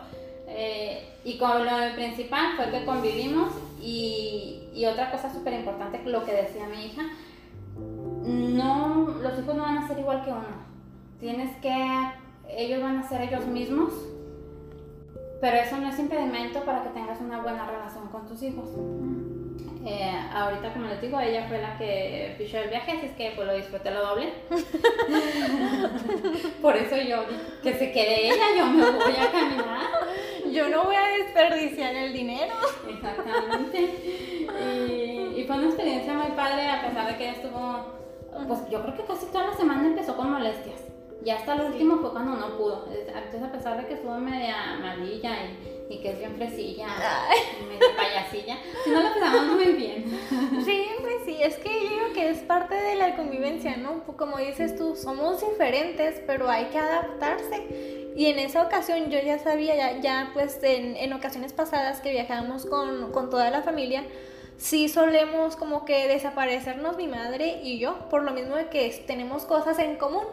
Eh, 0.47 1.07
y 1.23 1.37
con 1.37 1.65
lo 1.65 1.95
principal 1.95 2.55
fue 2.55 2.69
que 2.71 2.85
convivimos 2.85 3.51
y, 3.81 4.63
y 4.73 4.85
otra 4.85 5.11
cosa 5.11 5.31
súper 5.31 5.53
importante, 5.53 6.01
lo 6.05 6.25
que 6.25 6.33
decía 6.33 6.67
mi 6.67 6.85
hija, 6.85 7.03
no, 8.25 9.15
los 9.21 9.39
hijos 9.39 9.55
no 9.55 9.63
van 9.63 9.77
a 9.77 9.87
ser 9.87 9.99
igual 9.99 10.23
que 10.23 10.31
uno. 10.31 10.71
Tienes 11.19 11.55
que, 11.57 11.73
ellos 12.49 12.81
van 12.81 12.97
a 12.97 13.07
ser 13.07 13.21
ellos 13.21 13.45
mismos 13.45 13.93
pero 15.41 15.57
eso 15.57 15.77
no 15.77 15.89
es 15.89 15.97
impedimento 15.97 16.63
para 16.63 16.83
que 16.83 16.89
tengas 16.89 17.19
una 17.19 17.41
buena 17.41 17.65
relación 17.65 18.07
con 18.09 18.27
tus 18.27 18.43
hijos. 18.43 18.69
Eh, 19.83 20.13
ahorita, 20.31 20.73
como 20.73 20.85
les 20.85 21.01
digo, 21.01 21.19
ella 21.19 21.47
fue 21.47 21.59
la 21.59 21.75
que 21.79 22.35
fichó 22.37 22.59
el 22.59 22.69
viaje, 22.69 22.91
así 22.91 23.07
es 23.07 23.13
que 23.13 23.31
pues 23.35 23.47
lo 23.47 23.55
disfruté 23.55 23.89
lo 23.89 24.05
doble. 24.05 24.31
Por 26.61 26.77
eso 26.77 26.95
yo 26.97 27.23
que 27.63 27.73
se 27.73 27.91
quede 27.91 28.27
ella, 28.27 28.43
yo 28.55 28.67
me 28.67 28.91
voy 28.91 29.15
a 29.15 29.31
caminar. 29.31 29.89
Yo 30.51 30.69
no 30.69 30.83
voy 30.83 30.95
a 30.95 31.07
desperdiciar 31.17 31.95
el 31.95 32.13
dinero. 32.13 32.53
Exactamente. 32.87 33.79
Y, 33.79 35.39
y 35.39 35.43
fue 35.47 35.55
una 35.55 35.65
experiencia 35.65 36.13
muy 36.13 36.33
padre, 36.33 36.69
a 36.69 36.85
pesar 36.85 37.07
de 37.07 37.17
que 37.17 37.23
ella 37.23 37.33
estuvo, 37.33 37.87
pues 38.47 38.69
yo 38.69 38.83
creo 38.83 38.95
que 38.95 39.05
casi 39.05 39.25
toda 39.27 39.47
la 39.47 39.55
semana 39.55 39.87
empezó 39.87 40.15
con 40.15 40.31
molestias. 40.31 40.90
Y 41.23 41.29
hasta 41.29 41.53
el 41.53 41.61
último 41.61 41.97
fue 41.97 42.11
cuando 42.11 42.35
no 42.35 42.57
pudo. 42.57 42.87
Entonces, 42.91 43.43
a 43.43 43.51
pesar 43.51 43.79
de 43.79 43.87
que 43.87 43.93
estuvo 43.93 44.15
media 44.17 44.77
malilla 44.81 45.35
y, 45.43 45.93
y 45.93 45.97
que 45.99 46.11
es 46.11 46.19
bien 46.19 46.35
fresilla, 46.35 46.87
y 47.59 47.65
media 47.65 47.87
payasilla, 47.95 48.57
si 48.83 48.89
no 48.89 49.03
la 49.03 49.13
pasamos 49.13 49.55
muy 49.55 49.73
bien. 49.73 50.05
Sí, 50.65 50.87
pues 51.01 51.15
sí, 51.25 51.37
es 51.41 51.57
que 51.57 51.69
yo 51.69 51.89
digo 51.89 52.13
que 52.13 52.29
es 52.29 52.39
parte 52.39 52.75
de 52.75 52.95
la 52.95 53.15
convivencia, 53.15 53.77
¿no? 53.77 54.03
Como 54.03 54.37
dices 54.37 54.77
tú, 54.77 54.95
somos 54.95 55.41
diferentes, 55.41 56.21
pero 56.25 56.49
hay 56.49 56.65
que 56.65 56.77
adaptarse. 56.77 58.11
Y 58.15 58.27
en 58.27 58.39
esa 58.39 58.63
ocasión 58.63 59.09
yo 59.09 59.19
ya 59.19 59.39
sabía, 59.39 59.75
ya, 59.75 59.99
ya 59.99 60.29
pues 60.33 60.59
en, 60.63 60.95
en 60.97 61.13
ocasiones 61.13 61.53
pasadas 61.53 62.01
que 62.01 62.11
viajábamos 62.11 62.65
con, 62.65 63.11
con 63.11 63.29
toda 63.29 63.49
la 63.49 63.61
familia, 63.61 64.03
sí 64.57 64.89
solemos 64.89 65.55
como 65.55 65.85
que 65.85 66.07
desaparecernos 66.07 66.95
mi 66.95 67.07
madre 67.07 67.61
y 67.63 67.79
yo, 67.79 68.09
por 68.09 68.23
lo 68.23 68.31
mismo 68.31 68.55
de 68.55 68.67
que 68.67 69.03
tenemos 69.07 69.45
cosas 69.45 69.79
en 69.79 69.95
común 69.95 70.23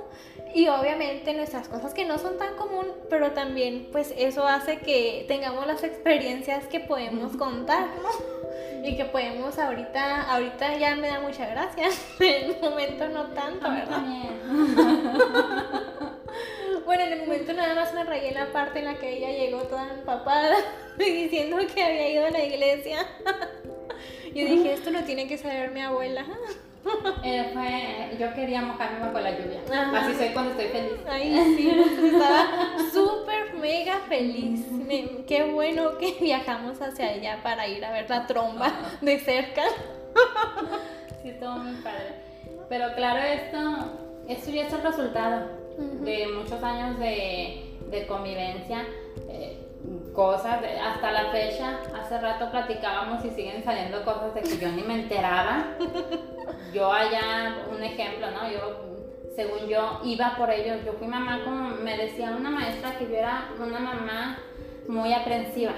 y 0.55 0.69
obviamente 0.69 1.35
nuestras 1.35 1.69
cosas 1.69 1.95
que 1.95 2.05
no 2.05 2.19
son 2.19 2.39
tan 2.39 2.57
común, 2.57 2.87
pero 3.11 3.33
también 3.33 3.89
pues 3.93 4.15
eso 4.17 4.47
hace 4.47 4.79
que 4.79 5.25
tengamos 5.29 5.67
las 5.67 5.85
experiencias 5.85 6.67
que 6.67 6.81
podemos 6.81 7.37
contar, 7.37 7.89
¿no? 8.03 8.87
Y 8.87 8.97
que 8.97 9.05
podemos 9.05 9.59
ahorita, 9.59 10.33
ahorita 10.33 10.79
ya 10.79 10.97
me 10.97 11.09
da 11.09 11.21
mucha 11.21 11.47
gracia, 11.47 11.89
en 12.21 12.51
el 12.51 12.61
momento 12.61 13.09
no 13.09 13.27
tanto, 13.29 13.71
¿verdad? 13.71 14.03
bueno, 16.87 17.03
en 17.03 17.13
el 17.13 17.21
momento 17.21 17.53
nada 17.53 17.75
más 17.75 17.93
me 17.93 18.05
rayé 18.05 18.33
la 18.33 18.53
parte 18.53 18.79
en 18.79 18.87
la 18.87 18.99
que 18.99 19.17
ella 19.17 19.31
llegó 19.31 19.63
toda 19.65 19.93
empapada 19.93 20.57
diciendo 20.99 21.59
que 21.73 21.83
había 21.83 22.11
ido 22.11 22.27
a 22.27 22.31
la 22.31 22.45
iglesia. 22.45 23.07
Yo 24.35 24.45
dije, 24.45 24.73
esto 24.73 24.91
lo 24.91 25.03
tiene 25.03 25.27
que 25.27 25.37
saber 25.37 25.71
mi 25.71 25.81
abuela. 25.81 26.25
Eh, 27.25 27.51
fue, 27.53 28.17
yo 28.19 28.33
quería 28.35 28.63
mojarme 28.63 29.01
bajo 29.01 29.19
la 29.21 29.33
lluvia. 29.33 29.61
Así 29.95 30.15
soy 30.15 30.29
cuando 30.29 30.53
estoy 30.53 30.67
feliz. 30.69 31.01
Ay, 31.09 31.55
sí, 31.57 31.69
estaba 31.69 32.47
súper 32.93 33.55
mega 33.55 33.99
feliz. 34.09 34.65
qué 35.27 35.45
bueno 35.53 35.99
que 35.99 36.17
viajamos 36.21 36.81
hacia 36.81 37.09
allá 37.09 37.41
para 37.43 37.67
ir 37.69 37.85
a 37.85 37.93
ver 37.93 38.09
la 38.09 38.27
tromba 38.27 38.73
de 39.01 39.19
cerca. 39.19 39.63
Sí, 41.23 41.33
todo 41.39 41.57
muy 41.57 41.75
padre. 41.83 42.15
Pero 42.69 42.95
claro, 42.95 43.21
esto, 43.21 43.59
esto 44.29 44.51
ya 44.51 44.67
es 44.67 44.73
el 44.73 44.83
resultado 44.83 45.49
de 45.79 46.27
muchos 46.29 46.63
años 46.63 46.99
de, 46.99 47.77
de 47.91 48.07
convivencia. 48.07 48.87
Eh, 49.29 49.68
cosas, 50.13 50.61
hasta 50.83 51.13
la 51.13 51.31
fecha, 51.31 51.79
hace 51.97 52.21
rato 52.21 52.51
platicábamos 52.51 53.25
y 53.25 53.31
siguen 53.31 53.63
saliendo 53.63 54.05
cosas 54.05 54.35
de 54.35 54.43
que 54.43 54.59
yo 54.59 54.69
ni 54.73 54.83
me 54.83 55.03
enteraba. 55.03 55.77
Yo 56.73 56.93
allá, 56.93 57.65
un 57.71 57.83
ejemplo, 57.83 58.31
¿no? 58.31 58.51
Yo, 58.51 58.97
según 59.35 59.69
yo, 59.69 60.01
iba 60.05 60.35
por 60.37 60.51
ellos, 60.51 60.85
yo 60.85 60.93
fui 60.95 61.07
mamá, 61.07 61.43
como 61.45 61.69
me 61.77 61.97
decía 61.97 62.35
una 62.37 62.51
maestra 62.51 62.99
que 62.99 63.07
yo 63.07 63.15
era 63.15 63.49
una 63.59 63.79
mamá 63.79 64.39
muy 64.87 65.15
aprensiva. 65.15 65.73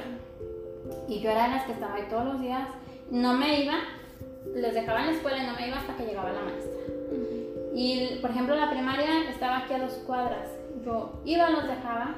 Y 1.07 1.21
yo 1.21 1.31
era 1.31 1.45
de 1.45 1.51
las 1.51 1.65
que 1.65 1.73
estaba 1.73 1.95
ahí 1.95 2.07
todos 2.09 2.25
los 2.25 2.41
días, 2.41 2.69
no 3.11 3.35
me 3.35 3.61
iba, 3.63 3.75
les 4.55 4.75
dejaba 4.75 5.01
en 5.01 5.07
la 5.07 5.13
escuela 5.13 5.39
y 5.39 5.47
no 5.47 5.55
me 5.55 5.69
iba 5.69 5.77
hasta 5.77 5.97
que 5.97 6.07
llegaba 6.07 6.33
la 6.33 6.41
maestra. 6.41 6.81
Y, 7.75 8.19
por 8.21 8.31
ejemplo, 8.31 8.57
la 8.57 8.71
primaria 8.71 9.29
estaba 9.29 9.59
aquí 9.59 9.75
a 9.75 9.79
dos 9.79 9.95
cuadras. 10.07 10.49
Yo 10.85 11.21
iba, 11.25 11.51
los 11.51 11.69
dejaba 11.69 12.17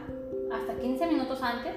hasta 0.54 0.80
15 0.80 1.06
minutos 1.06 1.42
antes, 1.42 1.74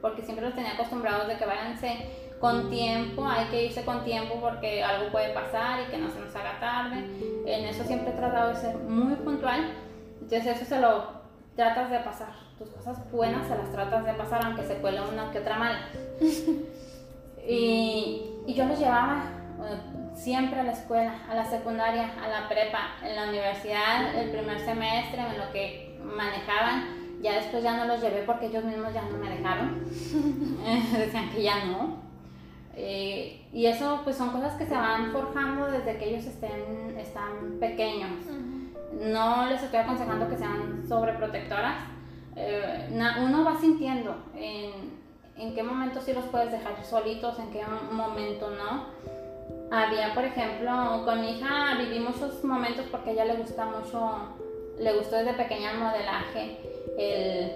porque 0.00 0.22
siempre 0.22 0.44
los 0.44 0.54
tenía 0.54 0.72
acostumbrados 0.72 1.28
de 1.28 1.36
que 1.36 1.46
váyanse 1.46 2.06
con 2.40 2.70
tiempo, 2.70 3.26
hay 3.26 3.46
que 3.46 3.66
irse 3.66 3.84
con 3.84 4.02
tiempo 4.02 4.40
porque 4.40 4.82
algo 4.82 5.10
puede 5.12 5.34
pasar 5.34 5.80
y 5.80 5.90
que 5.90 5.98
no 5.98 6.10
se 6.10 6.20
nos 6.20 6.34
haga 6.34 6.58
tarde. 6.58 7.04
En 7.46 7.66
eso 7.66 7.84
siempre 7.84 8.10
he 8.10 8.16
tratado 8.16 8.48
de 8.48 8.56
ser 8.56 8.76
muy 8.76 9.14
puntual. 9.16 9.72
Entonces 10.22 10.56
eso 10.56 10.64
se 10.64 10.80
lo 10.80 11.20
tratas 11.54 11.90
de 11.90 11.98
pasar. 11.98 12.32
Tus 12.58 12.70
cosas 12.70 13.10
buenas 13.10 13.46
se 13.46 13.56
las 13.56 13.70
tratas 13.70 14.04
de 14.06 14.14
pasar, 14.14 14.44
aunque 14.44 14.62
se 14.62 14.76
cuele 14.76 15.00
una 15.02 15.30
que 15.30 15.40
otra 15.40 15.58
mala. 15.58 15.88
y, 17.46 18.22
y 18.46 18.54
yo 18.54 18.64
los 18.64 18.78
llevaba 18.78 19.40
siempre 20.14 20.60
a 20.60 20.64
la 20.64 20.72
escuela, 20.72 21.14
a 21.28 21.34
la 21.34 21.44
secundaria, 21.44 22.12
a 22.22 22.28
la 22.28 22.48
prepa, 22.48 22.96
en 23.02 23.16
la 23.16 23.28
universidad, 23.28 24.14
el 24.14 24.30
primer 24.30 24.60
semestre, 24.60 25.20
en 25.20 25.38
lo 25.38 25.52
que 25.52 25.98
manejaban. 26.02 26.99
Ya 27.20 27.34
después 27.34 27.62
ya 27.62 27.76
no 27.76 27.84
los 27.84 28.00
llevé 28.00 28.22
porque 28.22 28.46
ellos 28.46 28.64
mismos 28.64 28.94
ya 28.94 29.02
no 29.02 29.18
me 29.18 29.30
dejaron. 29.30 29.84
Decían 30.92 31.30
que 31.30 31.42
ya 31.42 31.64
no. 31.66 31.98
Eh, 32.74 33.46
y 33.52 33.66
eso 33.66 34.00
pues 34.04 34.16
son 34.16 34.30
cosas 34.30 34.54
que 34.54 34.64
se 34.64 34.74
van 34.74 35.12
forjando 35.12 35.66
desde 35.70 35.98
que 35.98 36.10
ellos 36.10 36.24
estén, 36.24 36.96
están 36.98 37.58
pequeños. 37.60 38.26
No 38.92 39.46
les 39.46 39.62
estoy 39.62 39.80
aconsejando 39.80 40.28
que 40.28 40.36
sean 40.36 40.82
sobreprotectoras. 40.88 41.76
Eh, 42.36 42.88
uno 43.22 43.44
va 43.44 43.58
sintiendo 43.60 44.14
en, 44.34 45.00
en 45.36 45.54
qué 45.54 45.62
momento 45.62 46.00
sí 46.00 46.12
los 46.12 46.24
puedes 46.26 46.52
dejar 46.52 46.82
solitos, 46.84 47.38
en 47.38 47.50
qué 47.50 47.62
momento 47.92 48.50
no. 48.50 48.84
Había, 49.70 50.14
por 50.14 50.24
ejemplo, 50.24 51.02
con 51.04 51.20
mi 51.20 51.38
hija 51.38 51.76
viví 51.78 52.00
muchos 52.00 52.42
momentos 52.44 52.86
porque 52.90 53.10
a 53.10 53.12
ella 53.12 53.24
le 53.26 53.34
gusta 53.34 53.66
mucho, 53.66 54.34
le 54.78 54.92
gustó 54.94 55.16
desde 55.16 55.34
pequeña 55.34 55.72
el 55.72 55.78
modelaje, 55.78 56.58
el 56.98 57.52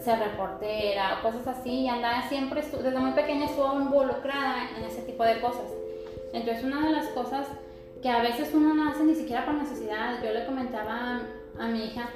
ser 0.00 0.18
reportera 0.18 1.18
o 1.18 1.22
cosas 1.22 1.46
así, 1.46 1.70
y 1.70 1.88
andaba 1.88 2.28
siempre, 2.28 2.62
desde 2.62 2.98
muy 2.98 3.12
pequeña 3.12 3.46
estuvo 3.46 3.74
involucrada 3.80 4.70
en 4.76 4.84
ese 4.84 5.02
tipo 5.02 5.24
de 5.24 5.40
cosas. 5.40 5.66
Entonces, 6.32 6.64
una 6.64 6.86
de 6.86 6.92
las 6.92 7.06
cosas 7.08 7.46
que 8.02 8.08
a 8.08 8.22
veces 8.22 8.50
uno 8.54 8.74
no 8.74 8.90
hace 8.90 9.04
ni 9.04 9.14
siquiera 9.14 9.44
por 9.44 9.54
necesidad, 9.54 10.22
yo 10.22 10.32
le 10.32 10.46
comentaba 10.46 11.20
a 11.58 11.68
mi 11.68 11.84
hija, 11.84 12.08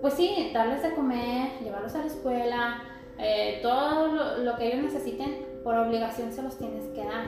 pues 0.00 0.14
sí, 0.14 0.50
darles 0.52 0.82
de 0.82 0.94
comer, 0.94 1.58
llevarlos 1.62 1.94
a 1.94 1.98
la 1.98 2.06
escuela, 2.06 2.82
eh, 3.18 3.60
todo 3.62 4.08
lo, 4.08 4.38
lo, 4.38 4.56
que 4.56 4.66
ellos 4.66 4.84
necesiten, 4.84 5.46
por 5.62 5.76
obligación 5.76 6.32
se 6.32 6.42
los 6.42 6.58
tienes 6.58 6.86
que 6.94 7.04
dar, 7.04 7.26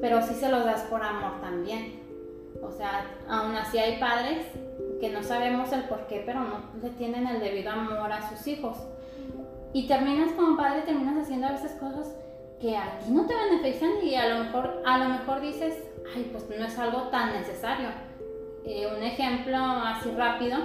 pero 0.00 0.22
sí 0.22 0.34
se 0.34 0.48
los 0.48 0.64
das 0.64 0.82
por 0.82 1.02
amor 1.02 1.40
también. 1.40 2.00
O 2.62 2.70
sea, 2.70 3.06
aún 3.28 3.54
así 3.56 3.78
hay 3.78 3.98
padres 3.98 4.46
que 5.02 5.10
no 5.10 5.24
sabemos 5.24 5.72
el 5.72 5.82
por 5.88 6.06
qué, 6.06 6.22
pero 6.24 6.38
no 6.44 6.60
le 6.80 6.90
tienen 6.90 7.26
el 7.26 7.40
debido 7.40 7.72
amor 7.72 8.12
a 8.12 8.30
sus 8.30 8.46
hijos. 8.46 8.76
Y 9.72 9.88
terminas 9.88 10.30
como 10.30 10.56
padre, 10.56 10.82
terminas 10.82 11.16
haciendo 11.16 11.48
a 11.48 11.50
veces 11.50 11.72
cosas 11.72 12.14
que 12.60 12.76
a 12.76 13.00
ti 13.00 13.10
no 13.10 13.26
te 13.26 13.34
benefician 13.34 13.94
y 14.00 14.14
a 14.14 14.28
lo 14.28 14.44
mejor, 14.44 14.80
a 14.86 14.98
lo 14.98 15.08
mejor 15.08 15.40
dices, 15.40 15.76
ay, 16.14 16.28
pues 16.30 16.48
no 16.56 16.64
es 16.64 16.78
algo 16.78 17.08
tan 17.08 17.32
necesario. 17.32 17.88
Eh, 18.64 18.88
un 18.96 19.02
ejemplo 19.02 19.56
así 19.56 20.08
rápido 20.12 20.58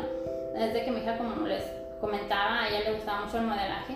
es 0.56 0.72
de 0.72 0.86
que 0.86 0.92
mi 0.92 1.00
hija, 1.00 1.18
como 1.18 1.48
les 1.48 1.64
comentaba, 2.00 2.62
a 2.62 2.70
ella 2.70 2.92
le 2.92 2.94
gustaba 2.94 3.26
mucho 3.26 3.40
el 3.40 3.48
modelaje 3.48 3.96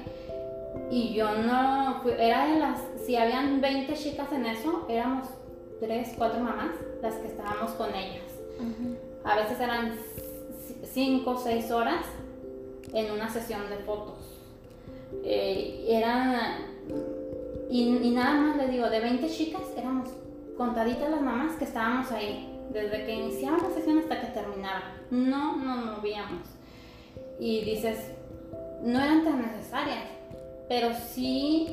y 0.89 1.13
yo 1.13 1.35
no, 1.35 2.01
era 2.17 2.47
de 2.47 2.57
las, 2.57 2.79
si 3.05 3.15
habían 3.15 3.61
20 3.61 3.93
chicas 3.93 4.31
en 4.31 4.47
eso, 4.47 4.87
éramos 4.89 5.27
3, 5.81 6.15
4 6.17 6.39
mamás 6.39 6.71
las 7.03 7.13
que 7.17 7.27
estábamos 7.27 7.73
con 7.73 7.93
ellas. 7.93 8.23
A 9.23 9.35
veces 9.35 9.59
eran 9.59 9.95
5 10.83 11.29
o 11.29 11.37
6 11.37 11.71
horas 11.71 12.05
en 12.93 13.11
una 13.11 13.29
sesión 13.29 13.69
de 13.69 13.77
fotos. 13.77 14.39
Eh, 15.23 15.85
y, 17.69 18.11
nada 18.11 18.33
más 18.33 18.57
le 18.57 18.67
digo, 18.67 18.89
de 18.89 18.99
20 18.99 19.29
chicas 19.29 19.61
éramos 19.77 20.09
contaditas 20.57 21.09
las 21.09 21.21
mamás 21.21 21.55
que 21.55 21.65
estábamos 21.65 22.11
ahí, 22.11 22.47
desde 22.71 23.05
que 23.05 23.13
iniciaba 23.13 23.57
la 23.57 23.73
sesión 23.73 23.99
hasta 23.99 24.21
que 24.21 24.27
terminaba. 24.27 24.83
No 25.09 25.57
nos 25.57 25.97
movíamos. 25.97 26.47
Y 27.39 27.61
dices, 27.61 27.97
no 28.83 28.99
eran 28.99 29.23
tan 29.23 29.41
necesarias, 29.41 30.03
pero 30.67 30.89
sí 30.93 31.67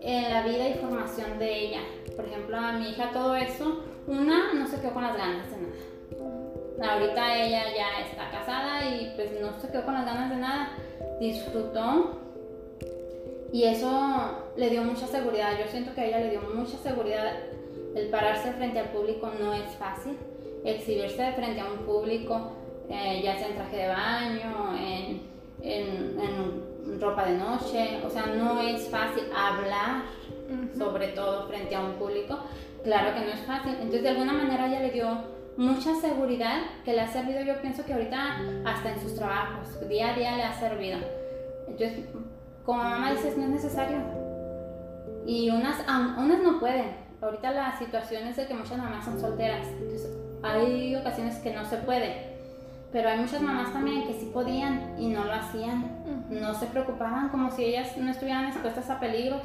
en 0.00 0.30
la 0.30 0.42
vida 0.42 0.68
y 0.68 0.74
formación 0.74 1.38
de 1.38 1.66
ella. 1.66 1.80
Por 2.16 2.26
ejemplo, 2.26 2.56
a 2.56 2.72
mi 2.72 2.90
hija 2.90 3.10
todo 3.12 3.34
eso, 3.36 3.84
una 4.06 4.52
no 4.54 4.66
se 4.66 4.80
quedó 4.80 4.94
con 4.94 5.02
las 5.02 5.16
ganas 5.16 5.50
de 5.50 5.56
nada 5.56 5.93
Ahorita 6.82 7.36
ella 7.36 7.64
ya 7.76 8.00
está 8.00 8.30
casada 8.30 8.84
y 8.84 9.12
pues 9.14 9.30
no 9.40 9.58
se 9.60 9.68
quedó 9.68 9.84
con 9.84 9.94
las 9.94 10.04
ganas 10.04 10.30
de 10.30 10.36
nada. 10.36 10.70
Disfrutó 11.20 12.20
y 13.52 13.62
eso 13.64 14.50
le 14.56 14.68
dio 14.68 14.82
mucha 14.82 15.06
seguridad. 15.06 15.52
Yo 15.58 15.70
siento 15.70 15.94
que 15.94 16.00
a 16.00 16.06
ella 16.06 16.18
le 16.18 16.30
dio 16.30 16.40
mucha 16.42 16.76
seguridad. 16.78 17.32
El 17.94 18.08
pararse 18.08 18.52
frente 18.52 18.80
al 18.80 18.88
público 18.88 19.30
no 19.38 19.54
es 19.54 19.70
fácil. 19.76 20.18
Exhibirse 20.64 21.32
frente 21.34 21.60
a 21.60 21.66
un 21.66 21.78
público, 21.86 22.52
eh, 22.90 23.20
ya 23.22 23.38
sea 23.38 23.48
en 23.48 23.54
traje 23.54 23.76
de 23.76 23.88
baño, 23.88 24.76
en, 24.76 25.22
en, 25.62 27.00
ropa 27.00 27.26
de 27.26 27.36
noche, 27.36 28.00
o 28.04 28.10
sea, 28.10 28.26
no 28.26 28.60
es 28.60 28.88
fácil 28.88 29.24
hablar, 29.34 30.02
sobre 30.76 31.08
todo 31.08 31.46
frente 31.46 31.74
a 31.74 31.80
un 31.80 31.92
público. 31.92 32.38
Claro 32.82 33.14
que 33.14 33.20
no 33.20 33.32
es 33.32 33.40
fácil. 33.40 33.72
Entonces, 33.74 34.02
de 34.02 34.08
alguna 34.08 34.32
manera, 34.32 34.66
ella 34.66 34.80
le 34.80 34.90
dio 34.90 35.33
mucha 35.56 35.94
seguridad 35.94 36.62
que 36.84 36.92
le 36.92 37.00
ha 37.00 37.08
servido, 37.08 37.42
yo 37.42 37.60
pienso 37.60 37.84
que 37.84 37.92
ahorita 37.92 38.40
hasta 38.64 38.92
en 38.92 39.00
sus 39.00 39.14
trabajos, 39.14 39.88
día 39.88 40.10
a 40.10 40.14
día 40.14 40.36
le 40.36 40.42
ha 40.42 40.58
servido. 40.58 40.98
Entonces, 41.68 42.06
como 42.64 42.82
mamá 42.82 43.12
dices, 43.12 43.36
no 43.36 43.44
es 43.44 43.50
necesario. 43.50 43.98
Y 45.26 45.50
unas, 45.50 45.80
unas 46.18 46.42
no 46.42 46.58
pueden. 46.60 47.04
Ahorita 47.20 47.52
la 47.52 47.78
situación 47.78 48.26
es 48.26 48.36
de 48.36 48.46
que 48.46 48.54
muchas 48.54 48.78
mamás 48.78 49.04
son 49.04 49.20
solteras. 49.20 49.66
Entonces, 49.68 50.10
hay 50.42 50.94
ocasiones 50.96 51.36
que 51.36 51.54
no 51.54 51.64
se 51.64 51.78
puede. 51.78 52.34
Pero 52.92 53.08
hay 53.08 53.18
muchas 53.18 53.40
mamás 53.40 53.72
también 53.72 54.06
que 54.06 54.14
sí 54.14 54.30
podían 54.32 54.94
y 54.98 55.08
no 55.08 55.24
lo 55.24 55.32
hacían. 55.32 56.28
No 56.30 56.54
se 56.54 56.66
preocupaban 56.66 57.28
como 57.28 57.50
si 57.50 57.64
ellas 57.64 57.96
no 57.96 58.10
estuvieran 58.10 58.46
expuestas 58.46 58.90
a 58.90 59.00
peligros. 59.00 59.42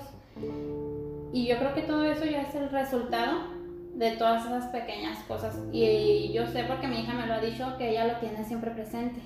Y 1.31 1.47
yo 1.47 1.57
creo 1.57 1.73
que 1.73 1.81
todo 1.83 2.03
eso 2.03 2.25
ya 2.25 2.41
es 2.41 2.53
el 2.55 2.69
resultado 2.69 3.58
de 3.99 4.11
todas 4.11 4.45
esas 4.45 4.65
pequeñas 4.67 5.19
cosas. 5.27 5.59
Y 5.73 6.31
yo 6.31 6.47
sé 6.47 6.63
porque 6.63 6.87
mi 6.87 7.01
hija 7.01 7.13
me 7.13 7.27
lo 7.27 7.33
ha 7.33 7.39
dicho 7.39 7.75
que 7.77 7.89
ella 7.89 8.07
lo 8.07 8.13
tiene 8.15 8.45
siempre 8.45 8.71
presente. 8.71 9.19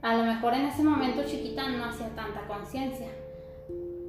A 0.00 0.16
lo 0.16 0.24
mejor 0.24 0.54
en 0.54 0.66
ese 0.66 0.82
momento 0.82 1.22
chiquita 1.24 1.68
no 1.68 1.84
hacía 1.84 2.08
tanta 2.16 2.46
conciencia. 2.46 3.08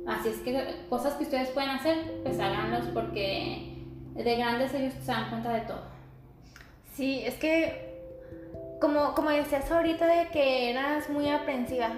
Así 0.08 0.30
es 0.30 0.38
que 0.38 0.86
cosas 0.90 1.16
que 1.16 1.26
ustedes 1.26 1.50
pueden 1.50 1.72
hacer, 1.72 2.22
pues 2.24 2.40
háganlos 2.40 2.86
porque 2.94 3.84
de 4.14 4.36
grandes 4.38 4.74
ellos 4.74 4.94
se 4.94 5.12
dan 5.12 5.30
cuenta 5.30 5.52
de 5.52 5.62
todo. 5.62 5.82
Sí, 6.94 7.24
es 7.26 7.36
que 7.36 8.00
como, 8.80 9.14
como 9.14 9.30
decías 9.30 9.70
ahorita 9.70 10.08
de 10.08 10.30
que 10.30 10.70
eras 10.70 11.10
muy 11.10 11.28
aprensiva, 11.28 11.90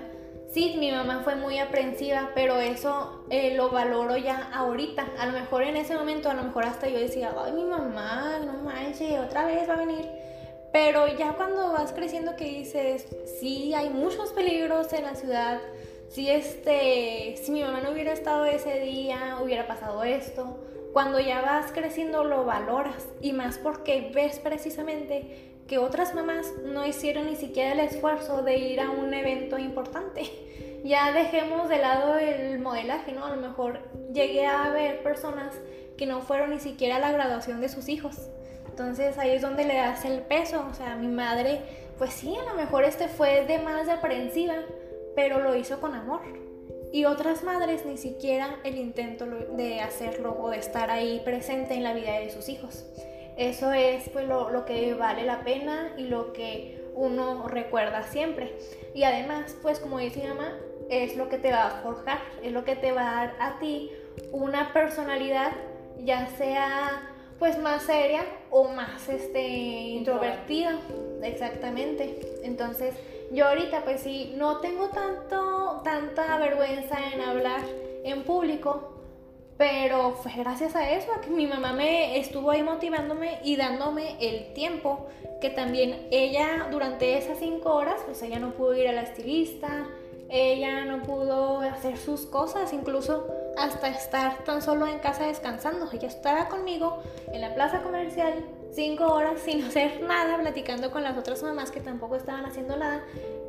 sí, 0.52 0.76
mi 0.80 0.92
mamá 0.92 1.22
fue 1.24 1.36
muy 1.36 1.60
aprensiva, 1.60 2.32
pero 2.36 2.58
eso 2.58 3.26
eh, 3.30 3.56
lo 3.56 3.70
valoro 3.70 4.18
ya 4.18 4.50
ahorita. 4.54 5.08
A 5.20 5.26
lo 5.28 5.34
mejor 5.34 5.64
en 5.64 5.78
ese 5.78 5.96
momento, 5.96 6.30
a 6.30 6.34
lo 6.34 6.44
mejor 6.44 6.66
hasta 6.66 6.88
yo 6.88 7.00
decía, 7.00 7.34
ay, 7.38 7.52
mi 7.54 7.64
mamá, 7.64 8.40
no 8.46 8.54
manches, 8.54 9.20
otra 9.20 9.46
vez 9.46 9.68
va 9.70 9.74
a 9.74 9.78
venir. 9.78 10.08
Pero 10.72 11.08
ya 11.08 11.34
cuando 11.34 11.72
vas 11.72 11.94
creciendo 11.94 12.36
que 12.36 12.46
dices, 12.46 13.08
sí, 13.40 13.74
hay 13.74 13.90
muchos 13.90 14.32
peligros 14.34 14.92
en 14.94 15.04
la 15.04 15.16
ciudad, 15.16 15.60
si 16.10 16.30
este, 16.30 17.36
si 17.42 17.52
mi 17.52 17.64
mamá 17.64 17.82
no 17.82 17.92
hubiera 17.92 18.14
estado 18.14 18.46
ese 18.46 18.80
día, 18.80 19.38
hubiera 19.42 19.68
pasado 19.68 20.04
esto. 20.04 20.58
Cuando 20.94 21.20
ya 21.20 21.42
vas 21.42 21.72
creciendo 21.72 22.24
lo 22.24 22.46
valoras 22.46 23.08
y 23.22 23.34
más 23.34 23.58
porque 23.58 24.12
ves 24.14 24.40
precisamente 24.40 25.54
que 25.68 25.78
otras 25.78 26.16
mamás 26.16 26.54
no 26.64 26.86
hicieron 26.86 27.26
ni 27.28 27.36
siquiera 27.36 27.74
el 27.74 27.82
esfuerzo 27.82 28.42
de 28.42 28.58
ir 28.58 28.80
a 28.80 28.90
un 28.90 29.14
evento 29.14 29.58
importante. 29.60 30.24
Ya 30.84 31.12
dejemos 31.12 31.68
de 31.70 31.80
lado 31.80 32.18
el 32.18 32.60
modelaje, 32.60 33.12
¿no? 33.12 33.26
A 33.26 33.36
lo 33.36 33.42
mejor 33.42 33.80
llegué 34.14 34.46
a 34.46 34.70
ver 34.70 35.04
personas 35.04 35.54
que 35.98 36.06
no 36.06 36.22
fueron 36.22 36.52
ni 36.52 36.60
siquiera 36.60 36.98
a 36.98 37.00
la 37.00 37.12
graduación 37.12 37.60
de 37.60 37.68
sus 37.68 37.90
hijos. 37.90 38.30
Entonces 38.70 39.18
ahí 39.18 39.32
es 39.32 39.42
donde 39.42 39.66
le 39.66 39.76
das 39.76 40.06
el 40.06 40.22
peso. 40.22 40.66
O 40.70 40.74
sea, 40.74 40.96
mi 40.96 41.08
madre, 41.08 41.62
pues 41.98 42.14
sí, 42.14 42.36
a 42.38 42.50
lo 42.50 42.56
mejor 42.56 42.84
este 42.84 43.08
fue 43.08 43.44
de 43.46 43.58
más 43.58 43.88
de 43.88 43.94
aprensiva, 43.94 44.56
pero 45.16 45.40
lo 45.40 45.56
hizo 45.56 45.82
con 45.82 45.96
amor. 45.96 46.22
Y 46.92 47.06
otras 47.06 47.44
madres 47.44 47.86
ni 47.86 47.98
siquiera 47.98 48.60
el 48.64 48.78
intento 48.78 49.26
de 49.26 49.82
hacerlo 49.82 50.38
o 50.40 50.50
de 50.50 50.58
estar 50.58 50.90
ahí 50.90 51.22
presente 51.24 51.74
en 51.74 51.84
la 51.84 51.94
vida 51.94 52.14
de 52.20 52.30
sus 52.30 52.50
hijos. 52.50 52.86
Eso 53.38 53.72
es 53.72 54.10
pues 54.10 54.28
lo, 54.28 54.66
que 54.66 54.94
vale 54.96 55.24
la 55.24 55.44
pena 55.44 55.94
y 55.98 56.06
lo 56.06 56.34
que 56.34 56.84
uno 56.96 57.48
recuerda 57.48 58.04
siempre. 58.04 58.58
Y 58.96 59.04
además, 59.04 59.56
pues 59.62 59.80
como 59.80 60.00
dice 60.00 60.28
mamá, 60.28 60.58
es 60.90 61.16
lo 61.18 61.30
que 61.30 61.38
te 61.38 61.52
va 61.52 61.68
a 61.68 61.82
forjar, 61.82 62.20
es 62.42 62.52
lo 62.52 62.64
que 62.64 62.76
te 62.76 62.92
va 62.92 63.12
a 63.12 63.16
dar 63.16 63.36
a 63.40 63.60
ti 63.60 63.92
una 64.32 64.74
personalidad, 64.74 65.52
ya 66.04 66.28
sea 66.38 67.14
pues 67.38 67.60
más 67.60 67.84
seria 67.84 68.24
o 68.50 68.70
más 68.70 69.08
este 69.10 69.48
introvertida, 69.48 70.80
exactamente. 71.22 72.20
Entonces, 72.44 72.96
yo 73.32 73.48
ahorita 73.48 73.84
pues 73.84 74.02
sí 74.02 74.34
no 74.38 74.58
tengo 74.58 74.90
tanto 74.90 75.82
tanta 75.84 76.38
vergüenza 76.38 76.98
en 77.14 77.22
hablar 77.22 77.62
en 78.04 78.24
público, 78.24 78.97
pero 79.58 80.12
fue 80.12 80.32
gracias 80.36 80.76
a 80.76 80.92
eso, 80.92 81.10
que 81.22 81.30
mi 81.30 81.48
mamá 81.48 81.74
me 81.74 82.20
estuvo 82.20 82.52
ahí 82.52 82.62
motivándome 82.62 83.40
y 83.44 83.56
dándome 83.56 84.16
el 84.20 84.54
tiempo, 84.54 85.08
que 85.42 85.50
también 85.50 86.08
ella 86.12 86.68
durante 86.72 87.18
esas 87.18 87.40
cinco 87.40 87.74
horas, 87.74 88.02
pues 88.06 88.22
ella 88.22 88.40
no 88.40 88.52
pudo 88.54 88.76
ir 88.76 88.88
a 88.88 88.92
la 88.92 89.02
estilista, 89.02 89.88
ella 90.30 90.86
no 90.86 91.04
pudo 91.04 91.62
hacer 91.62 91.98
sus 91.98 92.26
cosas, 92.26 92.74
incluso 92.74 93.28
hasta 93.58 93.88
estar 93.88 94.44
tan 94.44 94.62
solo 94.62 94.86
en 94.86 95.00
casa 95.00 95.26
descansando. 95.26 95.90
Ella 95.92 96.08
estaba 96.08 96.48
conmigo 96.50 97.02
en 97.32 97.42
la 97.42 97.56
plaza 97.56 97.82
comercial 97.82 98.46
cinco 98.72 99.06
horas 99.06 99.40
sin 99.42 99.64
hacer 99.66 100.02
nada, 100.04 100.38
platicando 100.38 100.92
con 100.92 101.04
las 101.04 101.18
otras 101.18 101.42
mamás 101.44 101.72
que 101.72 101.80
tampoco 101.80 102.16
estaban 102.16 102.46
haciendo 102.46 102.78
nada, 102.78 103.04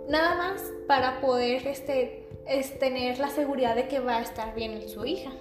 nada 0.09 0.37
más 0.37 0.63
para 0.87 1.21
poder 1.21 1.67
este, 1.67 2.27
tener 2.79 3.19
la 3.19 3.29
seguridad 3.29 3.75
de 3.75 3.89
que 3.89 4.01
va 4.01 4.17
a 4.17 4.23
estar 4.23 4.55
bien 4.55 4.89
su 4.89 5.05
hija. 5.05 5.33